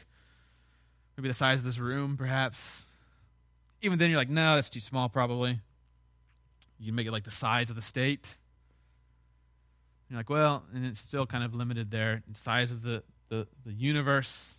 maybe 1.18 1.28
the 1.28 1.34
size 1.34 1.60
of 1.60 1.66
this 1.66 1.80
room, 1.80 2.16
perhaps. 2.16 2.84
Even 3.82 4.00
then, 4.00 4.10
you're 4.10 4.20
like, 4.20 4.30
no, 4.30 4.56
that's 4.56 4.70
too 4.70 4.80
small, 4.80 5.10
probably. 5.10 5.60
You 6.80 6.88
can 6.88 6.96
make 6.96 7.06
it 7.06 7.12
like 7.12 7.26
the 7.26 7.32
size 7.32 7.70
of 7.70 7.76
the 7.76 7.82
state. 7.82 8.38
You're 10.10 10.20
like, 10.20 10.30
well, 10.30 10.64
and 10.74 10.86
it's 10.86 11.00
still 11.00 11.26
kind 11.26 11.44
of 11.44 11.54
limited 11.54 11.92
there. 11.92 12.24
The 12.32 12.40
size 12.40 12.72
of 12.72 12.82
the, 12.82 13.04
the, 13.30 13.48
the 13.66 13.74
universe. 13.74 14.54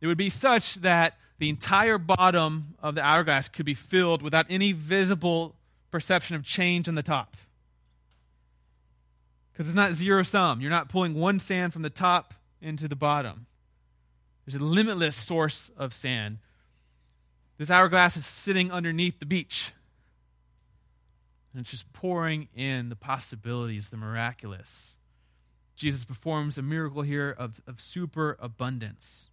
It 0.00 0.06
would 0.06 0.18
be 0.18 0.28
such 0.28 0.76
that 0.76 1.16
the 1.38 1.48
entire 1.48 1.98
bottom 1.98 2.74
of 2.82 2.94
the 2.94 3.02
hourglass 3.02 3.48
could 3.48 3.64
be 3.64 3.74
filled 3.74 4.22
without 4.22 4.46
any 4.50 4.72
visible 4.72 5.56
perception 5.90 6.36
of 6.36 6.44
change 6.44 6.88
in 6.88 6.94
the 6.94 7.02
top. 7.02 7.36
Because 9.58 9.70
it's 9.70 9.76
not 9.76 9.94
zero 9.94 10.22
sum. 10.22 10.60
You're 10.60 10.70
not 10.70 10.88
pulling 10.88 11.14
one 11.14 11.40
sand 11.40 11.72
from 11.72 11.82
the 11.82 11.90
top 11.90 12.32
into 12.62 12.86
the 12.86 12.94
bottom. 12.94 13.46
There's 14.46 14.54
a 14.54 14.64
limitless 14.64 15.16
source 15.16 15.72
of 15.76 15.92
sand. 15.92 16.38
This 17.56 17.68
hourglass 17.68 18.16
is 18.16 18.24
sitting 18.24 18.70
underneath 18.70 19.18
the 19.18 19.26
beach. 19.26 19.72
And 21.52 21.60
it's 21.60 21.72
just 21.72 21.92
pouring 21.92 22.46
in 22.54 22.88
the 22.88 22.94
possibilities, 22.94 23.88
the 23.88 23.96
miraculous. 23.96 24.96
Jesus 25.74 26.04
performs 26.04 26.56
a 26.56 26.62
miracle 26.62 27.02
here 27.02 27.34
of, 27.36 27.60
of 27.66 27.80
super 27.80 28.36
abundance. 28.40 29.28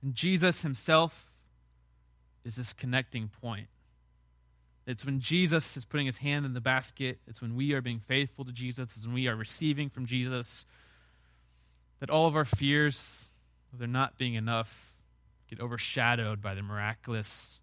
And 0.00 0.14
Jesus 0.14 0.62
himself 0.62 1.30
is 2.42 2.56
this 2.56 2.72
connecting 2.72 3.28
point. 3.28 3.68
It's 4.90 5.06
when 5.06 5.20
Jesus 5.20 5.76
is 5.76 5.84
putting 5.84 6.06
his 6.06 6.18
hand 6.18 6.44
in 6.44 6.52
the 6.52 6.60
basket, 6.60 7.20
it's 7.28 7.40
when 7.40 7.54
we 7.54 7.74
are 7.74 7.80
being 7.80 8.00
faithful 8.00 8.44
to 8.44 8.50
Jesus, 8.50 8.96
it's 8.96 9.06
when 9.06 9.14
we 9.14 9.28
are 9.28 9.36
receiving 9.36 9.88
from 9.88 10.04
Jesus 10.04 10.66
that 12.00 12.10
all 12.10 12.26
of 12.26 12.34
our 12.34 12.44
fears 12.44 13.28
of 13.72 13.78
there 13.78 13.86
not 13.86 14.18
being 14.18 14.34
enough 14.34 14.94
get 15.48 15.60
overshadowed 15.60 16.42
by 16.42 16.54
the 16.54 16.62
miraculous 16.62 17.60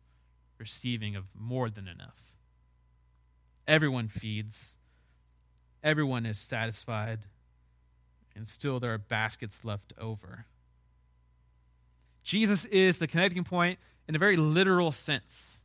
receiving 0.57 1.17
of 1.17 1.25
more 1.35 1.69
than 1.69 1.89
enough. 1.89 2.21
Everyone 3.67 4.07
feeds, 4.07 4.77
everyone 5.83 6.25
is 6.25 6.39
satisfied, 6.39 7.19
and 8.37 8.47
still 8.47 8.79
there 8.79 8.93
are 8.93 8.97
baskets 8.97 9.65
left 9.65 9.91
over. 9.99 10.45
Jesus 12.23 12.63
is 12.65 12.99
the 12.99 13.07
connecting 13.07 13.43
point 13.43 13.79
in 14.07 14.15
a 14.15 14.19
very 14.19 14.37
literal 14.37 14.93
sense. 14.93 15.59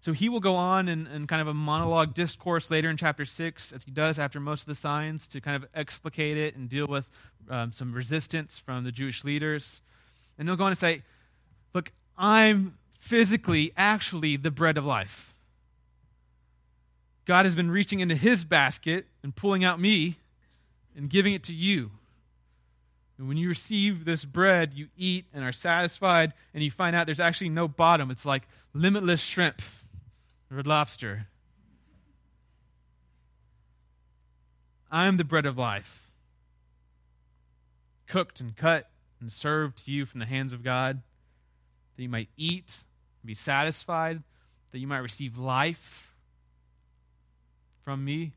So 0.00 0.12
he 0.12 0.28
will 0.28 0.40
go 0.40 0.56
on 0.56 0.88
in, 0.88 1.06
in, 1.06 1.26
kind 1.26 1.42
of 1.42 1.48
a 1.48 1.54
monologue 1.54 2.14
discourse 2.14 2.70
later 2.70 2.88
in 2.88 2.96
chapter 2.96 3.24
6, 3.24 3.72
as 3.72 3.84
he 3.84 3.90
does 3.90 4.18
after 4.18 4.38
most 4.38 4.62
of 4.62 4.66
the 4.66 4.74
signs, 4.74 5.26
to 5.28 5.40
kind 5.40 5.56
of 5.56 5.68
explicate 5.74 6.36
it 6.36 6.54
and 6.54 6.68
deal 6.68 6.86
with 6.86 7.08
um, 7.50 7.72
some 7.72 7.92
resistance 7.92 8.58
from 8.58 8.84
the 8.84 8.92
Jewish 8.92 9.24
leaders. 9.24 9.82
And 10.38 10.48
he'll 10.48 10.56
go 10.56 10.64
on 10.64 10.70
and 10.70 10.78
say, 10.78 11.02
Look, 11.74 11.92
I'm 12.16 12.78
physically, 12.98 13.72
actually, 13.76 14.36
the 14.36 14.50
bread 14.50 14.78
of 14.78 14.84
life. 14.84 15.34
God 17.24 17.44
has 17.44 17.56
been 17.56 17.70
reaching 17.70 18.00
into 18.00 18.14
his 18.14 18.44
basket 18.44 19.06
and 19.22 19.34
pulling 19.34 19.64
out 19.64 19.80
me 19.80 20.16
and 20.96 21.10
giving 21.10 21.34
it 21.34 21.42
to 21.44 21.54
you. 21.54 21.90
And 23.18 23.28
when 23.28 23.36
you 23.36 23.48
receive 23.48 24.04
this 24.04 24.24
bread, 24.24 24.74
you 24.74 24.88
eat 24.96 25.24
and 25.34 25.42
are 25.42 25.52
satisfied, 25.52 26.32
and 26.54 26.62
you 26.62 26.70
find 26.70 26.94
out 26.94 27.06
there's 27.06 27.20
actually 27.20 27.48
no 27.48 27.66
bottom. 27.66 28.10
It's 28.10 28.26
like 28.26 28.46
limitless 28.74 29.20
shrimp 29.20 29.62
or 30.50 30.62
lobster. 30.62 31.28
I 34.90 35.06
am 35.06 35.16
the 35.16 35.24
bread 35.24 35.46
of 35.46 35.58
life, 35.58 36.10
cooked 38.06 38.40
and 38.40 38.56
cut 38.56 38.88
and 39.20 39.32
served 39.32 39.84
to 39.84 39.92
you 39.92 40.06
from 40.06 40.20
the 40.20 40.26
hands 40.26 40.52
of 40.52 40.62
God, 40.62 41.02
that 41.96 42.02
you 42.02 42.08
might 42.08 42.28
eat 42.36 42.84
and 43.22 43.26
be 43.26 43.34
satisfied, 43.34 44.22
that 44.70 44.78
you 44.78 44.86
might 44.86 44.98
receive 44.98 45.36
life 45.36 46.14
from 47.82 48.04
me. 48.04 48.32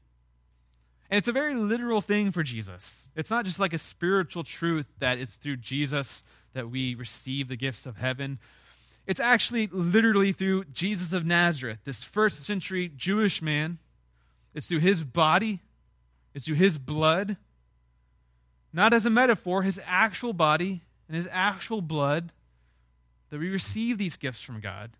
And 1.09 1.17
it's 1.17 1.27
a 1.27 1.33
very 1.33 1.55
literal 1.55 2.01
thing 2.01 2.31
for 2.31 2.43
Jesus. 2.43 3.09
It's 3.15 3.31
not 3.31 3.45
just 3.45 3.59
like 3.59 3.73
a 3.73 3.77
spiritual 3.77 4.43
truth 4.43 4.85
that 4.99 5.17
it's 5.17 5.35
through 5.35 5.57
Jesus 5.57 6.23
that 6.53 6.69
we 6.69 6.95
receive 6.95 7.47
the 7.47 7.55
gifts 7.55 7.85
of 7.85 7.97
heaven. 7.97 8.39
It's 9.09 9.19
actually 9.19 9.65
literally 9.71 10.31
through 10.33 10.65
Jesus 10.65 11.13
of 11.13 11.25
Nazareth, 11.25 11.79
this 11.83 12.03
first 12.03 12.43
century 12.43 12.91
Jewish 12.95 13.41
man. 13.41 13.79
It's 14.53 14.67
through 14.67 14.81
his 14.81 15.03
body, 15.03 15.61
it's 16.35 16.45
through 16.45 16.57
his 16.57 16.77
blood. 16.77 17.35
Not 18.71 18.93
as 18.93 19.07
a 19.07 19.09
metaphor, 19.09 19.63
his 19.63 19.81
actual 19.83 20.31
body 20.31 20.83
and 21.07 21.15
his 21.15 21.27
actual 21.31 21.81
blood 21.81 22.31
that 23.31 23.39
we 23.39 23.49
receive 23.49 23.97
these 23.97 24.15
gifts 24.15 24.43
from 24.43 24.59
God, 24.59 24.91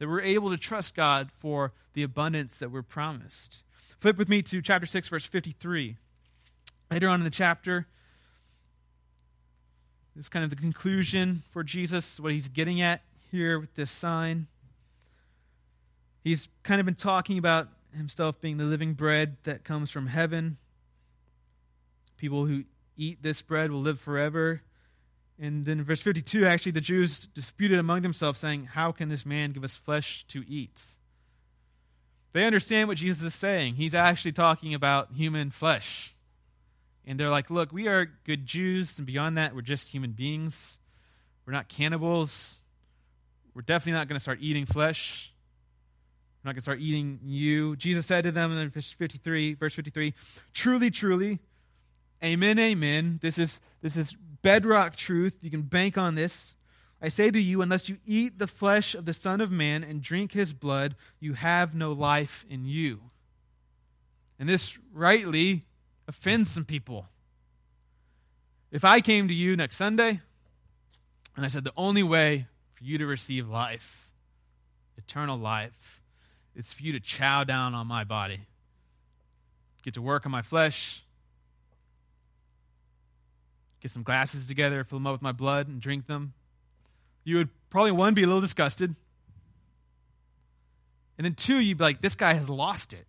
that 0.00 0.08
we're 0.08 0.20
able 0.20 0.50
to 0.50 0.56
trust 0.56 0.96
God 0.96 1.30
for 1.30 1.72
the 1.92 2.02
abundance 2.02 2.56
that 2.56 2.72
we're 2.72 2.82
promised. 2.82 3.62
Flip 4.00 4.18
with 4.18 4.28
me 4.28 4.42
to 4.42 4.60
chapter 4.60 4.84
6, 4.84 5.08
verse 5.08 5.26
53. 5.26 5.96
Later 6.90 7.08
on 7.08 7.20
in 7.20 7.24
the 7.24 7.30
chapter, 7.30 7.86
this 10.16 10.24
is 10.24 10.28
kind 10.28 10.42
of 10.42 10.50
the 10.50 10.56
conclusion 10.56 11.44
for 11.50 11.62
Jesus, 11.62 12.18
what 12.18 12.32
he's 12.32 12.48
getting 12.48 12.80
at 12.80 13.00
here 13.32 13.58
with 13.58 13.74
this 13.74 13.90
sign. 13.90 14.46
He's 16.22 16.48
kind 16.62 16.78
of 16.78 16.86
been 16.86 16.94
talking 16.94 17.38
about 17.38 17.68
himself 17.96 18.40
being 18.40 18.58
the 18.58 18.64
living 18.64 18.94
bread 18.94 19.38
that 19.42 19.64
comes 19.64 19.90
from 19.90 20.06
heaven. 20.06 20.58
People 22.16 22.46
who 22.46 22.64
eat 22.96 23.22
this 23.22 23.42
bread 23.42 23.72
will 23.72 23.80
live 23.80 23.98
forever. 23.98 24.62
And 25.40 25.64
then 25.64 25.82
verse 25.82 26.02
52, 26.02 26.46
actually, 26.46 26.72
the 26.72 26.80
Jews 26.80 27.26
disputed 27.26 27.78
among 27.78 28.02
themselves, 28.02 28.38
saying, 28.38 28.66
How 28.66 28.92
can 28.92 29.08
this 29.08 29.26
man 29.26 29.50
give 29.50 29.64
us 29.64 29.76
flesh 29.76 30.24
to 30.28 30.44
eat? 30.46 30.80
They 32.32 32.44
understand 32.44 32.88
what 32.88 32.98
Jesus 32.98 33.22
is 33.22 33.34
saying. 33.34 33.74
He's 33.74 33.94
actually 33.94 34.32
talking 34.32 34.72
about 34.74 35.08
human 35.14 35.50
flesh. 35.50 36.14
And 37.04 37.18
they're 37.18 37.30
like, 37.30 37.50
look, 37.50 37.72
we 37.72 37.88
are 37.88 38.06
good 38.24 38.46
Jews, 38.46 38.98
and 38.98 39.06
beyond 39.06 39.36
that, 39.36 39.54
we're 39.54 39.62
just 39.62 39.90
human 39.90 40.12
beings. 40.12 40.78
We're 41.44 41.52
not 41.52 41.68
cannibals. 41.68 42.61
We're 43.54 43.62
definitely 43.62 43.98
not 43.98 44.08
going 44.08 44.16
to 44.16 44.22
start 44.22 44.38
eating 44.40 44.66
flesh. 44.66 45.32
We're 46.42 46.48
not 46.48 46.52
going 46.54 46.60
to 46.60 46.62
start 46.62 46.80
eating 46.80 47.20
you. 47.22 47.76
Jesus 47.76 48.06
said 48.06 48.24
to 48.24 48.32
them 48.32 48.56
in 48.56 48.70
verse 48.70 48.92
53, 48.92 49.54
verse 49.54 49.74
53, 49.74 50.14
truly, 50.52 50.90
truly, 50.90 51.38
amen, 52.24 52.58
amen. 52.58 53.20
This 53.22 53.38
is, 53.38 53.60
this 53.80 53.96
is 53.96 54.16
bedrock 54.42 54.96
truth. 54.96 55.38
You 55.40 55.50
can 55.50 55.62
bank 55.62 55.96
on 55.96 56.14
this. 56.14 56.54
I 57.00 57.08
say 57.08 57.30
to 57.30 57.40
you, 57.40 57.62
unless 57.62 57.88
you 57.88 57.98
eat 58.06 58.38
the 58.38 58.46
flesh 58.46 58.94
of 58.94 59.04
the 59.06 59.12
Son 59.12 59.40
of 59.40 59.50
Man 59.50 59.82
and 59.82 60.00
drink 60.00 60.32
his 60.32 60.52
blood, 60.52 60.94
you 61.20 61.34
have 61.34 61.74
no 61.74 61.92
life 61.92 62.44
in 62.48 62.64
you. 62.64 63.00
And 64.38 64.48
this 64.48 64.78
rightly 64.92 65.62
offends 66.08 66.50
some 66.50 66.64
people. 66.64 67.06
If 68.70 68.84
I 68.84 69.00
came 69.00 69.28
to 69.28 69.34
you 69.34 69.56
next 69.56 69.76
Sunday 69.76 70.20
and 71.36 71.44
I 71.44 71.48
said, 71.48 71.64
the 71.64 71.72
only 71.76 72.02
way 72.02 72.46
for 72.82 72.88
you 72.88 72.98
to 72.98 73.06
receive 73.06 73.48
life, 73.48 74.10
eternal 74.98 75.38
life, 75.38 76.00
It's 76.54 76.72
for 76.72 76.82
you 76.82 76.92
to 76.92 77.00
chow 77.00 77.44
down 77.44 77.74
on 77.74 77.86
my 77.86 78.04
body, 78.04 78.40
get 79.82 79.94
to 79.94 80.02
work 80.02 80.26
on 80.26 80.32
my 80.32 80.42
flesh, 80.42 81.02
get 83.80 83.90
some 83.90 84.02
glasses 84.02 84.46
together, 84.46 84.84
fill 84.84 84.98
them 84.98 85.06
up 85.06 85.14
with 85.14 85.22
my 85.22 85.32
blood, 85.32 85.68
and 85.68 85.80
drink 85.80 86.06
them 86.06 86.34
you 87.24 87.36
would 87.36 87.48
probably, 87.70 87.92
one, 87.92 88.14
be 88.14 88.22
a 88.22 88.26
little 88.26 88.40
disgusted. 88.40 88.94
And 91.18 91.24
then 91.24 91.34
two, 91.34 91.60
you'd 91.60 91.78
be 91.78 91.84
like, 91.84 92.00
this 92.00 92.14
guy 92.14 92.34
has 92.34 92.48
lost 92.48 92.92
it. 92.92 93.06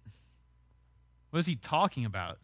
What 1.32 1.40
is 1.40 1.46
he 1.46 1.56
talking 1.56 2.06
about? 2.06 2.38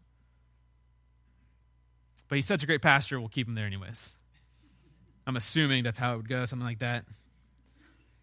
But 2.28 2.36
he's 2.36 2.46
such 2.46 2.62
a 2.62 2.66
great 2.66 2.82
pastor, 2.82 3.20
we'll 3.20 3.28
keep 3.28 3.46
him 3.46 3.54
there 3.54 3.66
anyways. 3.66 4.12
I'm 5.26 5.36
assuming 5.36 5.84
that's 5.84 5.98
how 5.98 6.14
it 6.14 6.16
would 6.16 6.28
go, 6.28 6.44
something 6.46 6.66
like 6.66 6.80
that. 6.80 7.04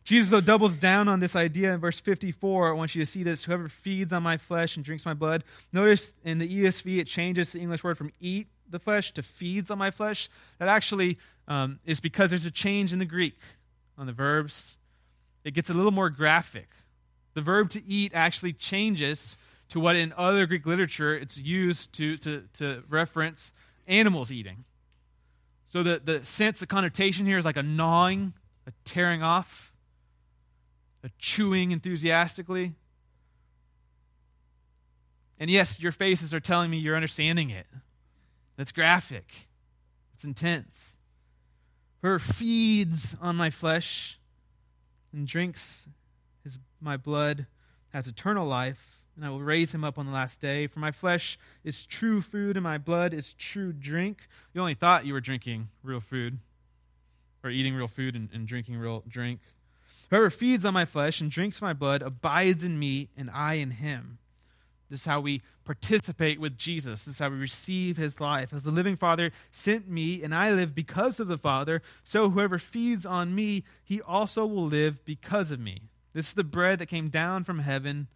Jesus, 0.08 0.30
though, 0.30 0.39
doubles 0.39 0.78
down 0.78 1.10
on 1.10 1.20
this 1.20 1.36
idea 1.36 1.74
in 1.74 1.82
verse 1.82 2.00
54. 2.00 2.70
I 2.70 2.72
want 2.72 2.96
you 2.96 3.02
to 3.02 3.06
see 3.06 3.24
this. 3.24 3.43
Whoever 3.43 3.67
feeds 3.67 4.13
on 4.13 4.24
my 4.24 4.38
flesh 4.38 4.78
and 4.78 4.86
drinks 4.86 5.06
my 5.06 5.13
blood. 5.13 5.43
Notice 5.74 6.13
in 6.24 6.38
the 6.38 6.48
ESV, 6.48 7.00
it 7.00 7.08
changes 7.08 7.52
the 7.52 7.60
English 7.60 7.84
word 7.84 7.98
from 7.98 8.13
eat 8.22 8.48
the 8.70 8.80
flesh 8.80 9.12
to 9.15 9.22
feeds 9.22 9.70
on 9.70 9.78
my 9.78 9.91
flesh. 9.91 10.30
That 10.60 10.70
actually 10.70 11.17
um, 11.50 11.80
is 11.86 12.00
because 12.00 12.30
there's 12.30 12.46
a 12.46 12.52
change 12.52 12.93
in 12.93 13.00
the 13.00 13.06
Greek 13.06 13.38
on 13.98 14.08
the 14.08 14.13
verbs. 14.13 14.78
It 15.43 15.54
gets 15.54 15.70
a 15.70 15.74
little 15.74 15.91
more 15.91 16.10
graphic. 16.10 16.70
The 17.34 17.41
verb 17.41 17.70
to 17.72 17.86
eat 17.86 18.13
actually 18.15 18.54
changes 18.54 19.36
to 19.67 19.80
what 19.82 19.98
in 19.98 20.13
other 20.15 20.46
Greek 20.46 20.65
literature 20.65 21.13
it's 21.15 21.38
used 21.38 21.91
to, 21.96 22.15
to, 22.20 22.43
to 22.54 22.82
reference 22.88 23.52
animals 23.88 24.32
eating. 24.32 24.63
So 25.67 25.84
the, 25.84 26.02
the 26.02 26.24
sense, 26.24 26.62
the 26.62 26.65
connotation 26.65 27.26
here 27.26 27.38
is 27.38 27.43
like 27.43 27.58
a 27.58 27.63
gnawing, 27.63 28.32
a 28.65 28.72
tearing 28.86 29.22
off, 29.22 29.74
chewing 31.17 31.71
enthusiastically. 31.71 32.73
And 35.39 35.49
yes, 35.49 35.79
your 35.79 35.91
faces 35.91 36.33
are 36.33 36.39
telling 36.39 36.69
me 36.71 36.77
you're 36.77 36.95
understanding 36.95 37.49
it. 37.49 37.67
That's 38.55 38.71
graphic, 38.71 39.47
it's 40.13 40.23
intense. 40.23 40.95
Whoever 42.01 42.19
feeds 42.19 43.15
on 43.21 43.36
my 43.36 43.49
flesh 43.49 44.19
and 45.13 45.27
drinks 45.27 45.88
his, 46.43 46.57
my 46.79 46.97
blood 46.97 47.47
has 47.89 48.07
eternal 48.07 48.47
life, 48.47 49.01
and 49.15 49.25
I 49.25 49.29
will 49.29 49.41
raise 49.41 49.73
him 49.73 49.83
up 49.83 49.97
on 49.97 50.05
the 50.05 50.12
last 50.12 50.39
day. 50.39 50.67
For 50.67 50.79
my 50.79 50.91
flesh 50.91 51.39
is 51.63 51.86
true 51.86 52.21
food, 52.21 52.55
and 52.55 52.63
my 52.63 52.77
blood 52.77 53.13
is 53.13 53.33
true 53.33 53.73
drink. 53.73 54.27
You 54.53 54.62
only 54.62 54.75
thought 54.75 55.05
you 55.05 55.13
were 55.13 55.21
drinking 55.21 55.69
real 55.83 55.99
food, 55.99 56.39
or 57.43 57.49
eating 57.49 57.73
real 57.73 57.88
food 57.88 58.15
and, 58.15 58.29
and 58.33 58.47
drinking 58.47 58.77
real 58.77 59.03
drink. 59.07 59.39
Whoever 60.10 60.30
feeds 60.30 60.63
on 60.65 60.74
my 60.74 60.86
flesh 60.86 61.20
and 61.20 61.30
drinks 61.30 61.62
my 61.62 61.74
blood 61.74 62.02
abides 62.02 62.63
in 62.63 62.80
me, 62.80 63.10
and 63.17 63.30
I 63.30 63.56
in 63.56 63.72
him. 63.72 64.20
This 64.89 65.02
is 65.02 65.06
how 65.06 65.20
we 65.20 65.41
participate 65.65 66.39
with 66.39 66.58
Jesus. 66.58 67.04
This 67.04 67.15
is 67.15 67.20
how 67.20 67.30
we 67.30 67.36
receive 67.36 67.98
his 67.98 68.22
life. 68.22 68.54
As 68.54 68.63
the 68.63 68.72
living 68.72 68.96
Father 68.96 69.32
sent 69.52 69.89
me, 69.89 70.24
and 70.24 70.34
I 70.34 70.54
live 70.54 70.74
because 70.74 71.20
of 71.20 71.28
the 71.28 71.38
Father, 71.38 71.82
so 72.04 72.30
whoever 72.30 72.58
feeds 72.58 73.06
on 73.06 73.36
me, 73.36 73.65
he 73.84 74.02
also 74.02 74.46
will 74.46 74.65
live 74.65 75.04
because 75.04 75.52
of 75.52 75.60
me. 75.60 75.82
This 76.13 76.30
is 76.30 76.34
the 76.36 76.43
bread 76.46 76.80
that 76.80 76.86
came 76.86 77.10
down 77.10 77.43
from 77.43 77.60
heaven, 77.60 78.08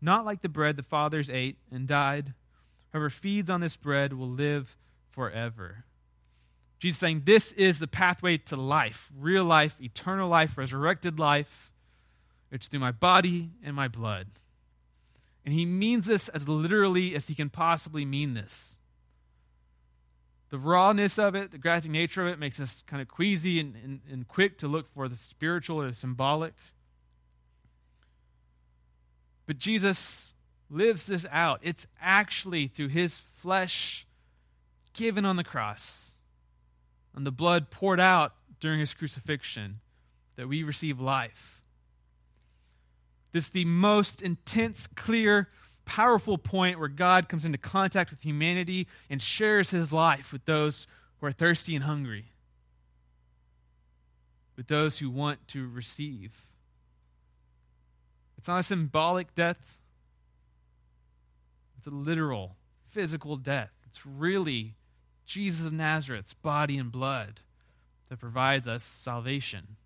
not 0.00 0.24
like 0.24 0.40
the 0.40 0.48
bread 0.48 0.76
the 0.76 0.84
fathers 0.84 1.28
ate 1.28 1.58
and 1.70 1.88
died. 1.88 2.32
Whoever 2.92 3.10
feeds 3.10 3.50
on 3.50 3.60
this 3.60 3.76
bread 3.76 4.12
will 4.12 4.30
live 4.30 4.76
forever. 5.10 5.84
Jesus 6.80 6.98
saying, 6.98 7.22
This 7.26 7.52
is 7.52 7.78
the 7.78 7.86
pathway 7.86 8.38
to 8.38 8.56
life, 8.56 9.12
real 9.16 9.44
life, 9.44 9.76
eternal 9.80 10.28
life, 10.28 10.58
resurrected 10.58 11.18
life. 11.18 11.70
It's 12.50 12.66
through 12.66 12.80
my 12.80 12.90
body 12.90 13.50
and 13.62 13.76
my 13.76 13.86
blood. 13.86 14.26
And 15.44 15.54
he 15.54 15.64
means 15.64 16.06
this 16.06 16.28
as 16.30 16.48
literally 16.48 17.14
as 17.14 17.28
he 17.28 17.34
can 17.34 17.50
possibly 17.50 18.04
mean 18.04 18.34
this. 18.34 18.78
The 20.48 20.58
rawness 20.58 21.18
of 21.18 21.36
it, 21.36 21.52
the 21.52 21.58
graphic 21.58 21.90
nature 21.90 22.26
of 22.26 22.32
it, 22.32 22.38
makes 22.38 22.58
us 22.58 22.82
kind 22.86 23.00
of 23.00 23.06
queasy 23.08 23.60
and, 23.60 23.76
and, 23.84 24.00
and 24.10 24.26
quick 24.26 24.58
to 24.58 24.68
look 24.68 24.92
for 24.92 25.06
the 25.06 25.16
spiritual 25.16 25.80
or 25.80 25.88
the 25.88 25.94
symbolic. 25.94 26.54
But 29.46 29.58
Jesus 29.58 30.34
lives 30.68 31.06
this 31.06 31.26
out. 31.30 31.60
It's 31.62 31.86
actually 32.00 32.66
through 32.68 32.88
his 32.88 33.18
flesh 33.18 34.06
given 34.92 35.24
on 35.24 35.36
the 35.36 35.44
cross 35.44 36.09
and 37.14 37.26
the 37.26 37.32
blood 37.32 37.70
poured 37.70 38.00
out 38.00 38.34
during 38.60 38.80
his 38.80 38.94
crucifixion 38.94 39.80
that 40.36 40.48
we 40.48 40.62
receive 40.62 41.00
life. 41.00 41.62
This 43.32 43.46
is 43.46 43.50
the 43.50 43.64
most 43.64 44.22
intense, 44.22 44.86
clear, 44.86 45.48
powerful 45.84 46.38
point 46.38 46.78
where 46.78 46.88
God 46.88 47.28
comes 47.28 47.44
into 47.44 47.58
contact 47.58 48.10
with 48.10 48.22
humanity 48.22 48.86
and 49.08 49.20
shares 49.20 49.70
his 49.70 49.92
life 49.92 50.32
with 50.32 50.44
those 50.44 50.86
who 51.18 51.26
are 51.26 51.32
thirsty 51.32 51.74
and 51.74 51.84
hungry, 51.84 52.26
with 54.56 54.68
those 54.68 54.98
who 54.98 55.10
want 55.10 55.46
to 55.48 55.68
receive. 55.68 56.50
It's 58.38 58.48
not 58.48 58.60
a 58.60 58.62
symbolic 58.62 59.34
death, 59.34 59.76
it's 61.76 61.86
a 61.86 61.90
literal, 61.90 62.56
physical 62.88 63.36
death. 63.36 63.70
It's 63.86 64.04
really 64.04 64.74
Jesus 65.30 65.64
of 65.64 65.72
Nazareth's 65.72 66.34
body 66.34 66.76
and 66.76 66.90
blood 66.90 67.38
that 68.08 68.18
provides 68.18 68.66
us 68.66 68.82
salvation. 68.82 69.76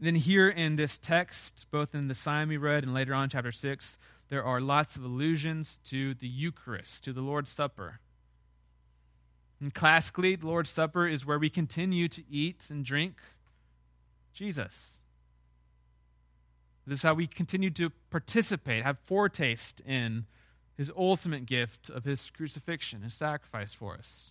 Then, 0.00 0.14
here 0.14 0.48
in 0.48 0.76
this 0.76 0.96
text, 0.96 1.66
both 1.70 1.94
in 1.94 2.08
the 2.08 2.14
psalm 2.14 2.48
we 2.48 2.56
read 2.56 2.84
and 2.84 2.94
later 2.94 3.12
on, 3.12 3.28
chapter 3.28 3.52
6, 3.52 3.98
there 4.30 4.42
are 4.42 4.62
lots 4.62 4.96
of 4.96 5.04
allusions 5.04 5.78
to 5.84 6.14
the 6.14 6.26
Eucharist, 6.26 7.04
to 7.04 7.12
the 7.12 7.20
Lord's 7.20 7.50
Supper. 7.50 8.00
And 9.60 9.74
classically, 9.74 10.34
the 10.34 10.46
Lord's 10.46 10.70
Supper 10.70 11.06
is 11.06 11.26
where 11.26 11.38
we 11.38 11.50
continue 11.50 12.08
to 12.08 12.22
eat 12.30 12.68
and 12.70 12.82
drink 12.82 13.16
Jesus. 14.32 14.98
This 16.86 17.00
is 17.00 17.02
how 17.02 17.12
we 17.12 17.26
continue 17.26 17.70
to 17.72 17.90
participate, 18.10 18.84
have 18.84 18.98
foretaste 19.00 19.80
in 19.80 20.24
his 20.76 20.90
ultimate 20.96 21.46
gift 21.46 21.88
of 21.88 22.04
his 22.04 22.30
crucifixion, 22.30 23.02
his 23.02 23.14
sacrifice 23.14 23.72
for 23.72 23.94
us. 23.94 24.30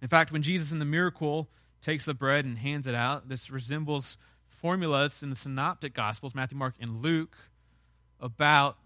In 0.00 0.08
fact, 0.08 0.32
when 0.32 0.42
Jesus 0.42 0.72
in 0.72 0.80
the 0.80 0.84
miracle 0.84 1.48
takes 1.80 2.04
the 2.04 2.14
bread 2.14 2.44
and 2.44 2.58
hands 2.58 2.86
it 2.86 2.94
out, 2.94 3.28
this 3.28 3.50
resembles 3.50 4.18
formulas 4.48 5.22
in 5.22 5.30
the 5.30 5.36
synoptic 5.36 5.94
gospels, 5.94 6.34
Matthew, 6.34 6.58
Mark, 6.58 6.74
and 6.80 7.02
Luke, 7.02 7.36
about 8.20 8.78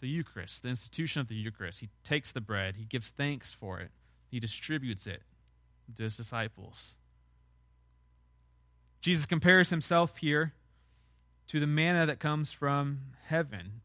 the 0.00 0.08
Eucharist, 0.08 0.62
the 0.62 0.68
institution 0.68 1.20
of 1.20 1.28
the 1.28 1.34
Eucharist. 1.34 1.80
He 1.80 1.88
takes 2.04 2.32
the 2.32 2.40
bread, 2.40 2.76
he 2.76 2.84
gives 2.84 3.10
thanks 3.10 3.54
for 3.54 3.80
it, 3.80 3.90
he 4.30 4.40
distributes 4.40 5.06
it 5.06 5.22
to 5.96 6.04
his 6.04 6.16
disciples. 6.16 6.98
Jesus 9.00 9.26
compares 9.26 9.70
himself 9.70 10.18
here 10.18 10.52
to 11.46 11.60
the 11.60 11.66
manna 11.66 12.06
that 12.06 12.18
comes 12.18 12.52
from 12.52 13.00
heaven. 13.26 13.82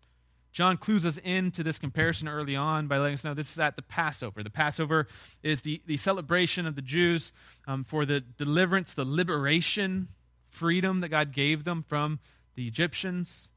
John 0.51 0.75
clues 0.77 1.05
us 1.05 1.17
into 1.19 1.63
this 1.63 1.79
comparison 1.79 2.27
early 2.27 2.55
on 2.55 2.87
by 2.87 2.97
letting 2.97 3.13
us 3.13 3.23
know 3.23 3.33
this 3.33 3.51
is 3.51 3.59
at 3.59 3.77
the 3.77 3.81
Passover. 3.81 4.43
The 4.43 4.49
Passover 4.49 5.07
is 5.43 5.61
the, 5.61 5.81
the 5.85 5.97
celebration 5.97 6.65
of 6.65 6.75
the 6.75 6.81
Jews 6.81 7.31
um, 7.67 7.85
for 7.85 8.05
the 8.05 8.19
deliverance, 8.19 8.93
the 8.93 9.05
liberation, 9.05 10.09
freedom 10.49 10.99
that 10.99 11.09
God 11.09 11.31
gave 11.31 11.63
them 11.63 11.85
from 11.87 12.19
the 12.55 12.67
Egyptians 12.67 13.51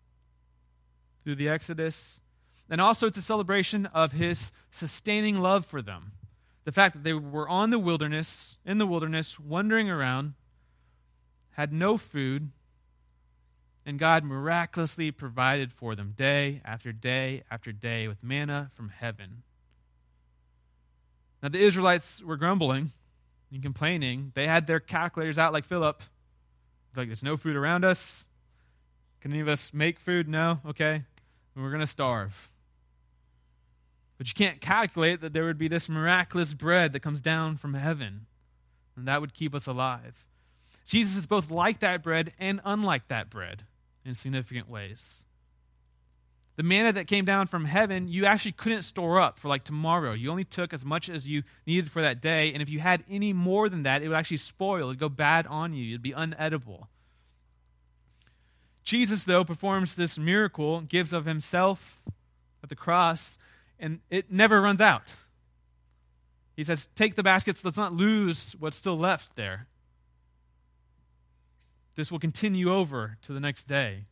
through 1.23 1.35
the 1.35 1.49
Exodus. 1.49 2.21
And 2.71 2.81
also, 2.81 3.09
it's 3.09 3.19
a 3.19 3.23
celebration 3.23 3.87
of 3.87 4.13
his 4.13 4.53
sustaining 4.71 5.41
love 5.41 5.67
for 5.67 5.83
them. 5.83 6.13
The 6.65 6.73
fact 6.73 6.95
that 6.95 7.05
they 7.05 7.13
were 7.13 7.49
on 7.49 7.71
the 7.71 7.79
wilderness, 7.79 8.57
in 8.65 8.79
the 8.79 8.87
wilderness, 8.87 9.39
wandering 9.39 9.91
around, 9.91 10.35
had 11.53 11.73
no 11.73 11.99
food, 11.99 12.51
and 13.87 13.99
God 13.99 14.25
miraculously 14.25 15.11
provided 15.11 15.73
for 15.73 15.95
them 15.95 16.15
day 16.17 16.63
after 16.65 16.93
day 16.93 17.43
after 17.51 17.73
day 17.73 18.09
with 18.09 18.23
manna 18.23 18.71
from 18.75 18.89
heaven. 18.89 19.43
Now, 21.43 21.51
the 21.51 21.63
Israelites 21.63 22.23
were 22.23 22.39
grumbling 22.39 22.93
and 23.53 23.63
complaining. 23.63 24.33
They 24.35 24.47
had 24.47 24.67
their 24.67 24.81
calculators 24.81 25.39
out 25.39 25.53
like 25.53 25.67
Philip. 25.67 26.03
Like, 26.97 27.09
there's 27.09 27.23
no 27.23 27.37
food 27.37 27.57
around 27.57 27.85
us. 27.85 28.27
Can 29.21 29.33
any 29.33 29.41
of 29.41 29.49
us 29.49 29.75
make 29.75 30.01
food? 30.01 30.29
No? 30.29 30.61
Okay. 30.67 31.03
We're 31.55 31.69
going 31.69 31.81
to 31.81 31.87
starve. 31.87 32.49
But 34.17 34.29
you 34.29 34.35
can't 34.35 34.61
calculate 34.61 35.21
that 35.21 35.33
there 35.33 35.45
would 35.45 35.59
be 35.59 35.69
this 35.69 35.89
miraculous 35.89 36.55
bread 36.55 36.93
that 36.93 37.01
comes 37.01 37.21
down 37.21 37.57
from 37.57 37.75
heaven, 37.75 38.27
and 38.97 39.07
that 39.07 39.21
would 39.21 39.35
keep 39.35 39.55
us 39.55 39.67
alive. 39.67 40.27
Jesus 40.87 41.17
is 41.17 41.27
both 41.27 41.51
like 41.51 41.81
that 41.81 42.03
bread 42.03 42.33
and 42.39 42.61
unlike 42.65 43.09
that 43.09 43.29
bread 43.29 43.65
in 44.05 44.15
significant 44.15 44.69
ways. 44.69 45.25
The 46.57 46.63
manna 46.63 46.93
that 46.93 47.09
came 47.09 47.25
down 47.25 47.49
from 47.49 47.65
heaven, 47.65 48.07
you 48.07 48.27
actually 48.27 48.53
couldn't 48.53 48.83
store 48.83 49.21
up 49.21 49.41
for 49.41 49.49
like 49.49 49.65
tomorrow. 49.65 50.13
You 50.13 50.31
only 50.31 50.45
took 50.45 50.73
as 50.73 50.85
much 50.85 51.09
as 51.09 51.27
you 51.27 51.43
needed 51.67 51.91
for 51.91 52.01
that 52.01 52.21
day. 52.21 52.53
And 52.53 52.63
if 52.63 52.69
you 52.69 52.79
had 52.79 53.03
any 53.11 53.33
more 53.33 53.69
than 53.69 53.83
that, 53.83 54.03
it 54.03 54.09
would 54.09 54.17
actually 54.17 54.37
spoil. 54.37 54.85
It 54.85 54.93
would 54.93 54.99
go 55.01 55.09
bad 55.09 55.49
on 55.49 55.75
you. 55.75 55.91
It'd 55.91 56.03
be 56.03 56.13
unedible. 56.13 56.87
Jesus, 58.85 59.25
though, 59.25 59.45
performs 59.45 59.97
this 59.97 60.19
miracle, 60.19 60.83
gives 60.83 61.13
of 61.13 61.25
himself 61.25 62.03
at 62.63 62.69
the 62.69 62.77
cross, 62.77 63.39
and 63.81 64.01
it 64.11 64.31
never 64.31 64.61
runs 64.61 64.81
out. 64.81 65.15
He 66.55 66.63
says, 66.63 66.89
Take 66.95 67.17
the 67.17 67.23
baskets, 67.23 67.65
let's 67.65 67.77
not 67.77 67.95
lose 67.95 68.55
what's 68.59 68.77
still 68.77 68.97
left 68.97 69.35
there. 69.37 69.67
This 71.97 72.11
will 72.11 72.19
continue 72.19 72.73
over 72.73 73.19
to 73.23 73.33
the 73.33 73.41
next 73.41 73.65
day, 73.65 74.07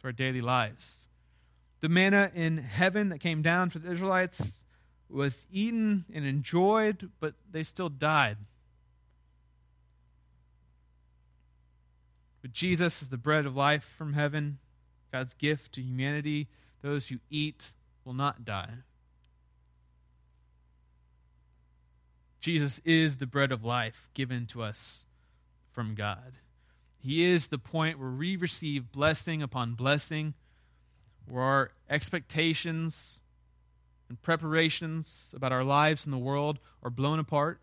to 0.00 0.04
our 0.04 0.12
daily 0.12 0.40
lives. 0.40 1.06
The 1.80 1.88
manna 1.88 2.30
in 2.34 2.58
heaven 2.58 3.08
that 3.08 3.18
came 3.18 3.42
down 3.42 3.70
for 3.70 3.80
the 3.80 3.90
Israelites 3.90 4.62
was 5.08 5.46
eaten 5.50 6.04
and 6.14 6.24
enjoyed, 6.24 7.10
but 7.18 7.34
they 7.50 7.64
still 7.64 7.88
died. 7.88 8.38
But 12.40 12.52
Jesus 12.52 13.02
is 13.02 13.08
the 13.08 13.16
bread 13.16 13.46
of 13.46 13.56
life 13.56 13.84
from 13.84 14.12
heaven, 14.12 14.58
God's 15.12 15.34
gift 15.34 15.72
to 15.74 15.82
humanity. 15.82 16.48
Those 16.80 17.08
who 17.08 17.18
eat 17.30 17.72
will 18.04 18.14
not 18.14 18.44
die. 18.44 18.70
Jesus 22.40 22.80
is 22.84 23.18
the 23.18 23.26
bread 23.26 23.52
of 23.52 23.64
life 23.64 24.08
given 24.14 24.46
to 24.46 24.62
us 24.62 25.06
from 25.72 25.94
God. 25.94 26.34
He 26.98 27.24
is 27.24 27.48
the 27.48 27.58
point 27.58 27.98
where 27.98 28.10
we 28.10 28.36
receive 28.36 28.92
blessing 28.92 29.42
upon 29.42 29.74
blessing, 29.74 30.34
where 31.28 31.42
our 31.42 31.70
expectations 31.90 33.20
and 34.08 34.20
preparations 34.22 35.32
about 35.34 35.52
our 35.52 35.64
lives 35.64 36.06
in 36.06 36.12
the 36.12 36.18
world 36.18 36.58
are 36.82 36.90
blown 36.90 37.18
apart. 37.18 37.60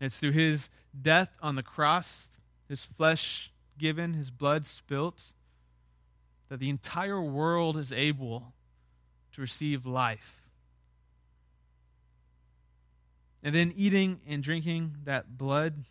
It's 0.00 0.18
through 0.18 0.32
his 0.32 0.70
death 0.98 1.30
on 1.42 1.56
the 1.56 1.62
cross, 1.62 2.28
his 2.68 2.84
flesh 2.84 3.52
given, 3.76 4.14
his 4.14 4.30
blood 4.30 4.66
spilt, 4.66 5.32
that 6.48 6.60
the 6.60 6.70
entire 6.70 7.20
world 7.20 7.76
is 7.76 7.92
able 7.92 8.54
to 9.32 9.40
receive 9.40 9.86
life. 9.86 10.39
And 13.42 13.54
then 13.54 13.72
eating 13.74 14.20
and 14.28 14.42
drinking 14.42 14.96
that 15.04 15.38
blood 15.38 15.84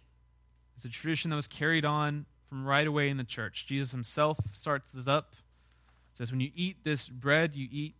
is 0.78 0.86
a 0.86 0.90
tradition 0.90 1.30
that 1.32 1.36
was 1.36 1.48
carried 1.48 1.86
on 1.86 2.26
from 2.48 2.66
right 2.66 2.88
away 2.88 3.10
in 3.10 3.18
the 3.18 3.24
church. 3.24 3.66
Jesus 3.66 3.92
himself 3.92 4.40
starts 4.54 4.92
this 4.94 5.08
up. 5.08 5.36
says, 6.16 6.32
When 6.32 6.40
you 6.40 6.52
eat 6.56 6.78
this 6.84 7.08
bread, 7.08 7.56
you 7.56 7.68
eat 7.72 7.96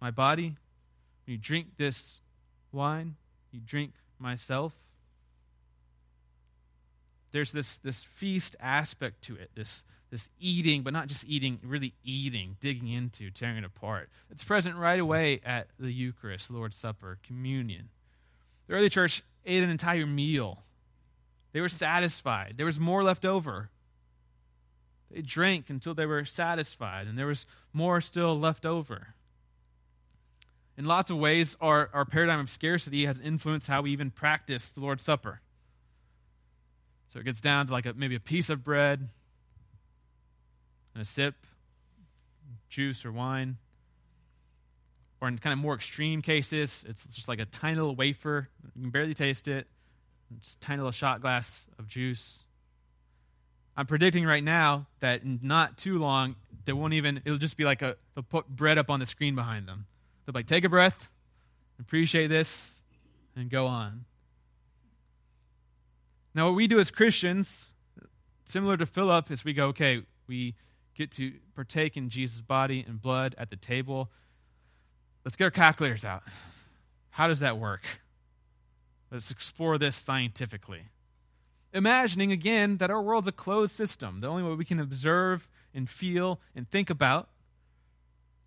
my 0.00 0.10
body. 0.10 0.56
When 1.24 1.32
you 1.32 1.38
drink 1.38 1.76
this 1.78 2.20
wine, 2.72 3.16
you 3.50 3.60
drink 3.64 3.92
myself. 4.18 4.72
There's 7.32 7.52
this, 7.52 7.78
this 7.78 8.04
feast 8.04 8.56
aspect 8.60 9.22
to 9.22 9.34
it, 9.34 9.50
this, 9.54 9.84
this 10.10 10.30
eating, 10.40 10.82
but 10.82 10.92
not 10.92 11.08
just 11.08 11.28
eating, 11.28 11.58
really 11.62 11.92
eating, 12.02 12.56
digging 12.60 12.88
into, 12.88 13.30
tearing 13.30 13.58
it 13.58 13.64
apart. 13.64 14.08
It's 14.30 14.44
present 14.44 14.76
right 14.76 15.00
away 15.00 15.40
at 15.44 15.68
the 15.78 15.90
Eucharist, 15.90 16.50
Lord's 16.50 16.76
Supper, 16.76 17.18
communion. 17.26 17.90
The 18.66 18.74
early 18.74 18.88
church 18.88 19.22
ate 19.44 19.62
an 19.62 19.70
entire 19.70 20.06
meal. 20.06 20.62
They 21.52 21.60
were 21.60 21.68
satisfied. 21.68 22.54
There 22.56 22.66
was 22.66 22.80
more 22.80 23.02
left 23.02 23.24
over. 23.24 23.70
They 25.10 25.22
drank 25.22 25.70
until 25.70 25.94
they 25.94 26.06
were 26.06 26.24
satisfied, 26.24 27.06
and 27.06 27.16
there 27.18 27.26
was 27.26 27.46
more 27.72 28.00
still 28.00 28.38
left 28.38 28.66
over. 28.66 29.14
In 30.76 30.84
lots 30.84 31.10
of 31.10 31.18
ways, 31.18 31.56
our, 31.60 31.88
our 31.94 32.04
paradigm 32.04 32.40
of 32.40 32.50
scarcity 32.50 33.06
has 33.06 33.20
influenced 33.20 33.68
how 33.68 33.82
we 33.82 33.92
even 33.92 34.10
practice 34.10 34.68
the 34.68 34.80
Lord's 34.80 35.02
Supper. 35.02 35.40
So 37.12 37.20
it 37.20 37.24
gets 37.24 37.40
down 37.40 37.68
to 37.68 37.72
like 37.72 37.86
a, 37.86 37.94
maybe 37.94 38.14
a 38.14 38.20
piece 38.20 38.50
of 38.50 38.62
bread 38.62 39.08
and 40.92 41.02
a 41.02 41.06
sip, 41.06 41.34
juice 42.68 43.06
or 43.06 43.12
wine. 43.12 43.56
Or 45.26 45.28
in 45.28 45.38
kind 45.38 45.52
of 45.52 45.58
more 45.58 45.74
extreme 45.74 46.22
cases, 46.22 46.84
it's 46.88 47.04
just 47.06 47.26
like 47.26 47.40
a 47.40 47.46
tiny 47.46 47.74
little 47.74 47.96
wafer. 47.96 48.48
You 48.76 48.82
can 48.82 48.90
barely 48.90 49.12
taste 49.12 49.48
it. 49.48 49.66
Just 50.40 50.58
a 50.58 50.60
tiny 50.60 50.78
little 50.78 50.92
shot 50.92 51.20
glass 51.20 51.68
of 51.80 51.88
juice. 51.88 52.44
I'm 53.76 53.86
predicting 53.86 54.24
right 54.24 54.44
now 54.44 54.86
that 55.00 55.22
not 55.42 55.78
too 55.78 55.98
long, 55.98 56.36
they 56.64 56.72
won't 56.72 56.94
even, 56.94 57.22
it'll 57.24 57.38
just 57.38 57.56
be 57.56 57.64
like 57.64 57.82
a, 57.82 57.96
they'll 58.14 58.22
put 58.22 58.48
bread 58.48 58.78
up 58.78 58.88
on 58.88 59.00
the 59.00 59.06
screen 59.06 59.34
behind 59.34 59.66
them. 59.66 59.86
They'll 60.24 60.32
be 60.32 60.38
like, 60.38 60.46
take 60.46 60.62
a 60.62 60.68
breath, 60.68 61.10
appreciate 61.80 62.28
this, 62.28 62.84
and 63.34 63.50
go 63.50 63.66
on. 63.66 64.04
Now, 66.36 66.46
what 66.46 66.54
we 66.54 66.68
do 66.68 66.78
as 66.78 66.92
Christians, 66.92 67.74
similar 68.44 68.76
to 68.76 68.86
Philip, 68.86 69.32
is 69.32 69.44
we 69.44 69.54
go, 69.54 69.66
okay, 69.66 70.02
we 70.28 70.54
get 70.94 71.10
to 71.12 71.32
partake 71.56 71.96
in 71.96 72.10
Jesus' 72.10 72.42
body 72.42 72.84
and 72.86 73.02
blood 73.02 73.34
at 73.36 73.50
the 73.50 73.56
table. 73.56 74.08
Let's 75.26 75.34
get 75.34 75.42
our 75.46 75.50
calculators 75.50 76.04
out. 76.04 76.22
How 77.10 77.26
does 77.26 77.40
that 77.40 77.58
work? 77.58 77.82
Let's 79.10 79.32
explore 79.32 79.76
this 79.76 79.96
scientifically. 79.96 80.82
Imagining 81.72 82.30
again 82.30 82.76
that 82.76 82.92
our 82.92 83.02
world's 83.02 83.26
a 83.26 83.32
closed 83.32 83.74
system. 83.74 84.20
The 84.20 84.28
only 84.28 84.44
way 84.44 84.54
we 84.54 84.64
can 84.64 84.78
observe 84.78 85.48
and 85.74 85.90
feel 85.90 86.38
and 86.54 86.70
think 86.70 86.90
about 86.90 87.28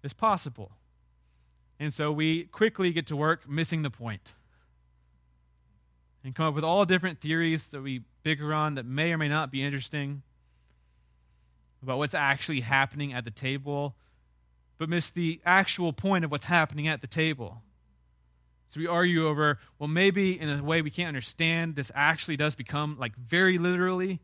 is 0.03 0.13
possible. 0.13 0.71
And 1.81 1.93
so 1.93 2.13
we 2.13 2.45
quickly 2.45 2.93
get 2.93 3.05
to 3.07 3.15
work 3.17 3.49
missing 3.49 3.81
the 3.81 3.89
point 3.89 4.33
and 6.23 6.33
come 6.33 6.45
up 6.45 6.53
with 6.53 6.63
all 6.63 6.85
different 6.85 7.19
theories 7.19 7.67
that 7.67 7.81
we 7.81 8.03
bicker 8.23 8.53
on 8.53 8.75
that 8.75 8.85
may 8.85 9.11
or 9.11 9.17
may 9.17 9.27
not 9.27 9.51
be 9.51 9.61
interesting 9.61 10.21
about 11.83 11.97
what's 11.97 12.13
actually 12.13 12.61
happening 12.61 13.11
at 13.11 13.25
the 13.25 13.31
table, 13.31 13.95
but 14.79 14.89
miss 14.89 15.11
the 15.11 15.39
actual 15.45 15.93
point 15.93 16.25
of 16.25 16.31
what's 16.31 16.45
happening 16.45 16.87
at 16.87 17.01
the 17.01 17.07
table. 17.07 17.61
So 18.69 18.79
we 18.79 18.87
argue 18.87 19.27
over, 19.27 19.59
well, 19.77 19.87
maybe 19.87 20.39
in 20.39 20.49
a 20.49 20.63
way 20.63 20.81
we 20.81 20.89
can't 20.89 21.09
understand, 21.09 21.75
this 21.75 21.91
actually 21.93 22.37
does 22.37 22.55
become, 22.55 22.97
like, 22.97 23.15
very 23.15 23.57
literally 23.57 24.21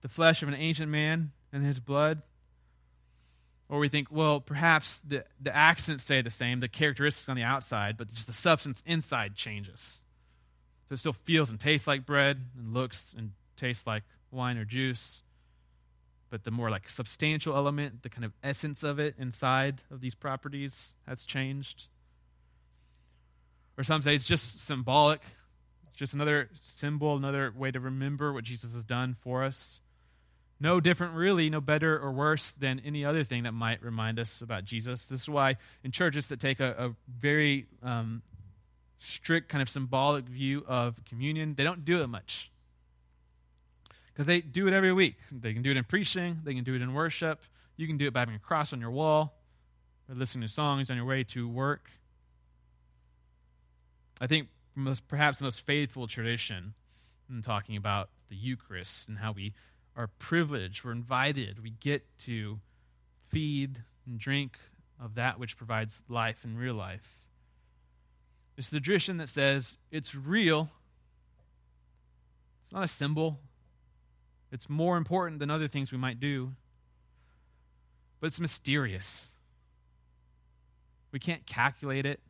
the 0.00 0.08
flesh 0.08 0.42
of 0.42 0.48
an 0.48 0.54
ancient 0.54 0.90
man 0.90 1.32
and 1.52 1.64
his 1.64 1.78
blood. 1.78 2.22
Or 3.68 3.78
we 3.78 3.88
think, 3.88 4.08
well, 4.10 4.40
perhaps 4.40 5.00
the, 5.00 5.24
the 5.40 5.54
accidents 5.54 6.04
stay 6.04 6.22
the 6.22 6.30
same, 6.30 6.60
the 6.60 6.68
characteristics 6.68 7.28
on 7.28 7.36
the 7.36 7.42
outside, 7.42 7.96
but 7.96 8.12
just 8.12 8.26
the 8.26 8.32
substance 8.32 8.82
inside 8.86 9.34
changes. 9.34 10.00
So 10.88 10.94
it 10.94 10.98
still 10.98 11.12
feels 11.12 11.50
and 11.50 11.58
tastes 11.58 11.86
like 11.86 12.06
bread 12.06 12.44
and 12.56 12.72
looks 12.72 13.14
and 13.16 13.32
tastes 13.56 13.86
like 13.86 14.04
wine 14.30 14.56
or 14.56 14.64
juice. 14.64 15.22
But 16.32 16.44
the 16.44 16.50
more 16.50 16.70
like 16.70 16.88
substantial 16.88 17.54
element, 17.54 18.02
the 18.02 18.08
kind 18.08 18.24
of 18.24 18.32
essence 18.42 18.82
of 18.82 18.98
it 18.98 19.14
inside 19.18 19.82
of 19.90 20.00
these 20.00 20.14
properties 20.14 20.94
has 21.06 21.26
changed. 21.26 21.88
Or 23.76 23.84
some 23.84 24.00
say 24.00 24.14
it's 24.14 24.24
just 24.24 24.64
symbolic, 24.64 25.20
just 25.94 26.14
another 26.14 26.48
symbol, 26.58 27.16
another 27.16 27.52
way 27.54 27.70
to 27.70 27.78
remember 27.78 28.32
what 28.32 28.44
Jesus 28.44 28.72
has 28.72 28.82
done 28.82 29.12
for 29.12 29.44
us. 29.44 29.80
No 30.58 30.80
different, 30.80 31.12
really, 31.12 31.50
no 31.50 31.60
better 31.60 31.98
or 31.98 32.10
worse 32.10 32.50
than 32.52 32.80
any 32.82 33.04
other 33.04 33.24
thing 33.24 33.42
that 33.42 33.52
might 33.52 33.82
remind 33.82 34.18
us 34.18 34.40
about 34.40 34.64
Jesus. 34.64 35.08
This 35.08 35.20
is 35.20 35.28
why 35.28 35.58
in 35.84 35.90
churches 35.90 36.28
that 36.28 36.40
take 36.40 36.60
a, 36.60 36.74
a 36.78 36.94
very 37.14 37.66
um, 37.82 38.22
strict, 38.98 39.50
kind 39.50 39.60
of 39.60 39.68
symbolic 39.68 40.24
view 40.24 40.64
of 40.66 41.04
communion, 41.04 41.56
they 41.56 41.64
don't 41.64 41.84
do 41.84 42.00
it 42.00 42.06
much. 42.06 42.51
Because 44.12 44.26
they 44.26 44.40
do 44.40 44.66
it 44.68 44.74
every 44.74 44.92
week. 44.92 45.16
They 45.30 45.54
can 45.54 45.62
do 45.62 45.70
it 45.70 45.76
in 45.76 45.84
preaching, 45.84 46.40
they 46.44 46.54
can 46.54 46.64
do 46.64 46.74
it 46.74 46.82
in 46.82 46.92
worship. 46.92 47.42
You 47.76 47.86
can 47.86 47.96
do 47.96 48.06
it 48.06 48.12
by 48.12 48.20
having 48.20 48.34
a 48.34 48.38
cross 48.38 48.72
on 48.72 48.80
your 48.80 48.90
wall, 48.90 49.34
or 50.08 50.14
listening 50.14 50.46
to 50.46 50.52
songs 50.52 50.90
on 50.90 50.96
your 50.96 51.06
way 51.06 51.24
to 51.24 51.48
work. 51.48 51.90
I 54.20 54.26
think 54.26 54.48
most, 54.74 55.08
perhaps 55.08 55.38
the 55.38 55.44
most 55.44 55.60
faithful 55.64 56.06
tradition 56.06 56.74
in 57.28 57.42
talking 57.42 57.76
about 57.76 58.10
the 58.28 58.36
Eucharist 58.36 59.08
and 59.08 59.18
how 59.18 59.32
we 59.32 59.54
are 59.96 60.06
privileged, 60.06 60.84
we're 60.84 60.92
invited, 60.92 61.62
we 61.62 61.70
get 61.70 62.06
to 62.20 62.60
feed 63.28 63.82
and 64.06 64.18
drink 64.18 64.58
of 65.00 65.14
that 65.14 65.38
which 65.38 65.56
provides 65.56 66.00
life 66.08 66.44
and 66.44 66.58
real 66.58 66.74
life. 66.74 67.24
It's 68.56 68.70
the 68.70 68.80
tradition 68.80 69.16
that 69.16 69.28
says 69.28 69.78
it's 69.90 70.14
real, 70.14 70.70
it's 72.62 72.72
not 72.72 72.84
a 72.84 72.88
symbol, 72.88 73.40
it's 74.52 74.68
more 74.68 74.98
important 74.98 75.40
than 75.40 75.50
other 75.50 75.66
things 75.66 75.90
we 75.90 75.98
might 75.98 76.20
do, 76.20 76.52
but 78.20 78.26
it's 78.26 78.38
mysterious. 78.38 79.28
We 81.10 81.18
can't 81.18 81.46
calculate 81.46 82.04
it. 82.06 82.20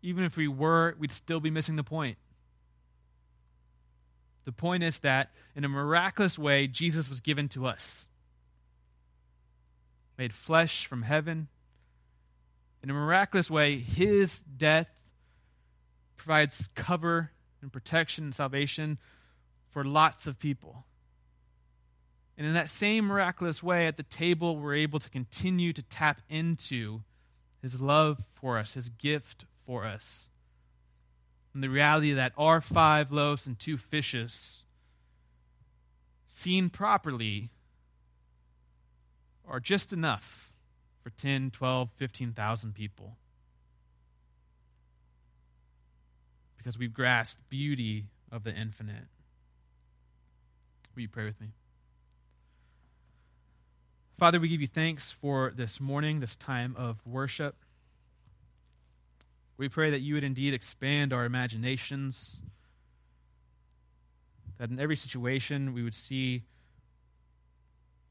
Even 0.00 0.24
if 0.24 0.36
we 0.36 0.46
were, 0.46 0.94
we'd 0.98 1.10
still 1.10 1.40
be 1.40 1.50
missing 1.50 1.76
the 1.76 1.82
point. 1.82 2.18
The 4.44 4.52
point 4.52 4.82
is 4.82 5.00
that 5.00 5.30
in 5.56 5.64
a 5.64 5.68
miraculous 5.68 6.38
way, 6.38 6.66
Jesus 6.66 7.08
was 7.08 7.20
given 7.20 7.48
to 7.50 7.66
us, 7.66 8.08
made 10.16 10.32
flesh 10.32 10.86
from 10.86 11.02
heaven. 11.02 11.48
In 12.82 12.90
a 12.90 12.92
miraculous 12.92 13.50
way, 13.50 13.78
his 13.78 14.40
death 14.40 15.00
provides 16.16 16.68
cover 16.74 17.30
and 17.60 17.72
protection 17.72 18.24
and 18.24 18.34
salvation 18.34 18.98
for 19.70 19.84
lots 19.84 20.26
of 20.26 20.38
people. 20.38 20.84
And 22.36 22.46
in 22.46 22.54
that 22.54 22.70
same 22.70 23.06
miraculous 23.06 23.62
way, 23.62 23.86
at 23.86 23.96
the 23.96 24.02
table, 24.02 24.56
we're 24.56 24.74
able 24.74 24.98
to 24.98 25.08
continue 25.08 25.72
to 25.72 25.82
tap 25.82 26.20
into 26.28 27.02
his 27.62 27.80
love 27.80 28.24
for 28.34 28.58
us, 28.58 28.74
his 28.74 28.88
gift 28.88 29.44
for 29.64 29.84
us 29.84 30.30
and 31.54 31.62
the 31.62 31.68
reality 31.68 32.12
that 32.12 32.32
our 32.36 32.60
five 32.60 33.12
loaves 33.12 33.46
and 33.46 33.58
two 33.58 33.76
fishes, 33.78 34.64
seen 36.26 36.68
properly, 36.68 37.50
are 39.46 39.60
just 39.60 39.92
enough 39.92 40.52
for 41.02 41.10
10, 41.10 41.52
12, 41.52 41.92
15,000 41.92 42.74
people. 42.74 43.16
Because 46.56 46.76
we've 46.76 46.94
grasped 46.94 47.48
beauty 47.48 48.06
of 48.32 48.42
the 48.42 48.52
infinite. 48.52 49.06
Will 50.94 51.02
you 51.02 51.08
pray 51.08 51.24
with 51.24 51.40
me? 51.40 51.48
Father, 54.16 54.38
we 54.38 54.46
give 54.46 54.60
you 54.60 54.68
thanks 54.68 55.10
for 55.10 55.52
this 55.56 55.80
morning, 55.80 56.20
this 56.20 56.36
time 56.36 56.76
of 56.78 57.04
worship. 57.04 57.56
We 59.56 59.68
pray 59.68 59.90
that 59.90 60.02
you 60.02 60.14
would 60.14 60.22
indeed 60.22 60.54
expand 60.54 61.12
our 61.12 61.24
imaginations, 61.24 62.38
that 64.56 64.70
in 64.70 64.78
every 64.78 64.94
situation 64.94 65.74
we 65.74 65.82
would 65.82 65.94
see 65.94 66.42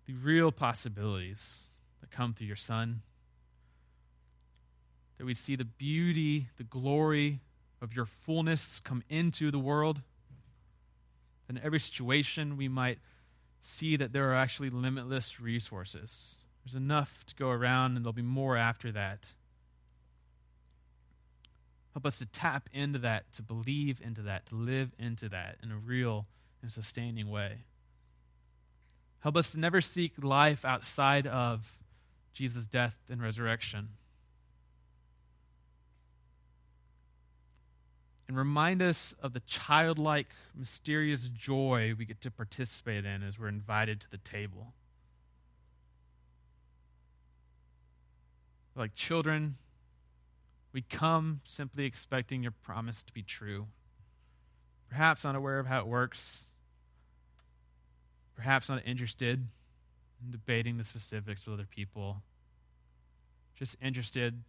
the 0.05 0.13
real 0.15 0.51
possibilities 0.51 1.67
that 2.01 2.11
come 2.11 2.33
through 2.33 2.47
your 2.47 2.57
Son, 2.57 3.01
that 5.17 5.23
we'd 5.23 5.37
see 5.37 5.55
the 5.55 5.63
beauty, 5.63 6.49
the 6.57 6.65
glory 6.65 7.39
of 7.81 7.95
your 7.95 8.05
fullness 8.05 8.81
come 8.81 9.03
into 9.09 9.51
the 9.51 9.59
world. 9.59 10.01
In 11.47 11.57
every 11.63 11.79
situation 11.79 12.57
we 12.57 12.67
might 12.67 12.99
see 13.63 13.95
that 13.95 14.13
there 14.13 14.29
are 14.29 14.35
actually 14.35 14.69
limitless 14.69 15.39
resources. 15.39 16.35
There's 16.63 16.75
enough 16.75 17.25
to 17.27 17.35
go 17.35 17.49
around, 17.49 17.95
and 17.95 18.05
there'll 18.05 18.13
be 18.13 18.21
more 18.21 18.55
after 18.55 18.91
that. 18.91 19.29
Help 21.93 22.05
us 22.05 22.19
to 22.19 22.25
tap 22.25 22.69
into 22.73 22.99
that, 22.99 23.31
to 23.33 23.41
believe 23.41 24.01
into 24.01 24.21
that, 24.23 24.45
to 24.47 24.55
live 24.55 24.91
into 24.97 25.29
that 25.29 25.57
in 25.63 25.71
a 25.71 25.77
real 25.77 26.27
and 26.61 26.71
sustaining 26.71 27.29
way. 27.29 27.63
Help 29.19 29.37
us 29.37 29.51
to 29.51 29.59
never 29.59 29.79
seek 29.79 30.21
life 30.21 30.65
outside 30.65 31.25
of 31.27 31.77
Jesus' 32.33 32.65
death 32.65 32.97
and 33.09 33.21
resurrection. 33.21 33.89
And 38.27 38.37
remind 38.37 38.81
us 38.81 39.13
of 39.21 39.33
the 39.33 39.41
childlike, 39.41 40.27
mysterious 40.55 41.29
joy 41.29 41.93
we 41.97 42.05
get 42.05 42.21
to 42.21 42.31
participate 42.31 43.05
in 43.05 43.21
as 43.21 43.37
we're 43.37 43.49
invited 43.49 43.99
to 44.01 44.09
the 44.09 44.17
table. 44.17 44.73
Like 48.75 48.95
children 48.95 49.57
we 50.73 50.81
come 50.81 51.41
simply 51.45 51.85
expecting 51.85 52.41
your 52.41 52.51
promise 52.51 53.03
to 53.03 53.13
be 53.13 53.21
true, 53.21 53.67
perhaps 54.89 55.23
unaware 55.23 55.59
of 55.59 55.67
how 55.67 55.79
it 55.79 55.87
works, 55.87 56.45
perhaps 58.35 58.69
not 58.69 58.81
interested 58.83 59.47
in 60.23 60.31
debating 60.31 60.79
the 60.79 60.83
specifics 60.83 61.45
with 61.45 61.53
other 61.53 61.67
people, 61.69 62.23
just 63.55 63.77
interested 63.79 64.41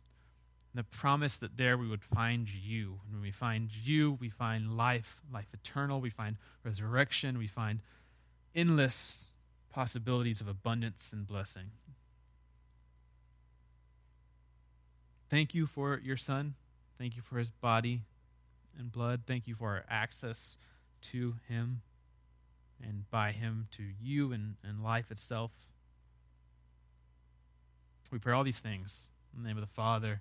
in 0.74 0.78
the 0.78 0.84
promise 0.84 1.36
that 1.36 1.56
there 1.56 1.78
we 1.78 1.86
would 1.86 2.02
find 2.02 2.48
you. 2.48 2.98
And 3.06 3.14
when 3.14 3.22
we 3.22 3.30
find 3.30 3.70
you, 3.72 4.18
we 4.20 4.28
find 4.28 4.76
life, 4.76 5.20
life 5.32 5.46
eternal, 5.54 6.00
we 6.00 6.10
find 6.10 6.36
resurrection, 6.64 7.38
we 7.38 7.46
find 7.46 7.78
endless 8.56 9.26
possibilities 9.70 10.40
of 10.40 10.48
abundance 10.48 11.12
and 11.12 11.28
blessing. 11.28 11.70
Thank 15.30 15.54
you 15.54 15.66
for 15.66 16.00
your 16.02 16.16
son. 16.16 16.54
Thank 16.98 17.14
you 17.14 17.22
for 17.22 17.38
his 17.38 17.50
body 17.50 18.02
and 18.76 18.90
blood. 18.90 19.22
Thank 19.26 19.46
you 19.46 19.54
for 19.54 19.68
our 19.68 19.84
access 19.88 20.56
to 21.12 21.36
him 21.48 21.82
and 22.82 23.08
by 23.10 23.30
him 23.30 23.68
to 23.72 23.84
you 24.02 24.32
and, 24.32 24.56
and 24.64 24.82
life 24.82 25.10
itself. 25.10 25.52
We 28.10 28.18
pray 28.18 28.32
all 28.32 28.44
these 28.44 28.60
things 28.60 29.08
in 29.36 29.42
the 29.42 29.48
name 29.48 29.56
of 29.56 29.60
the 29.62 29.74
Father, 29.74 30.20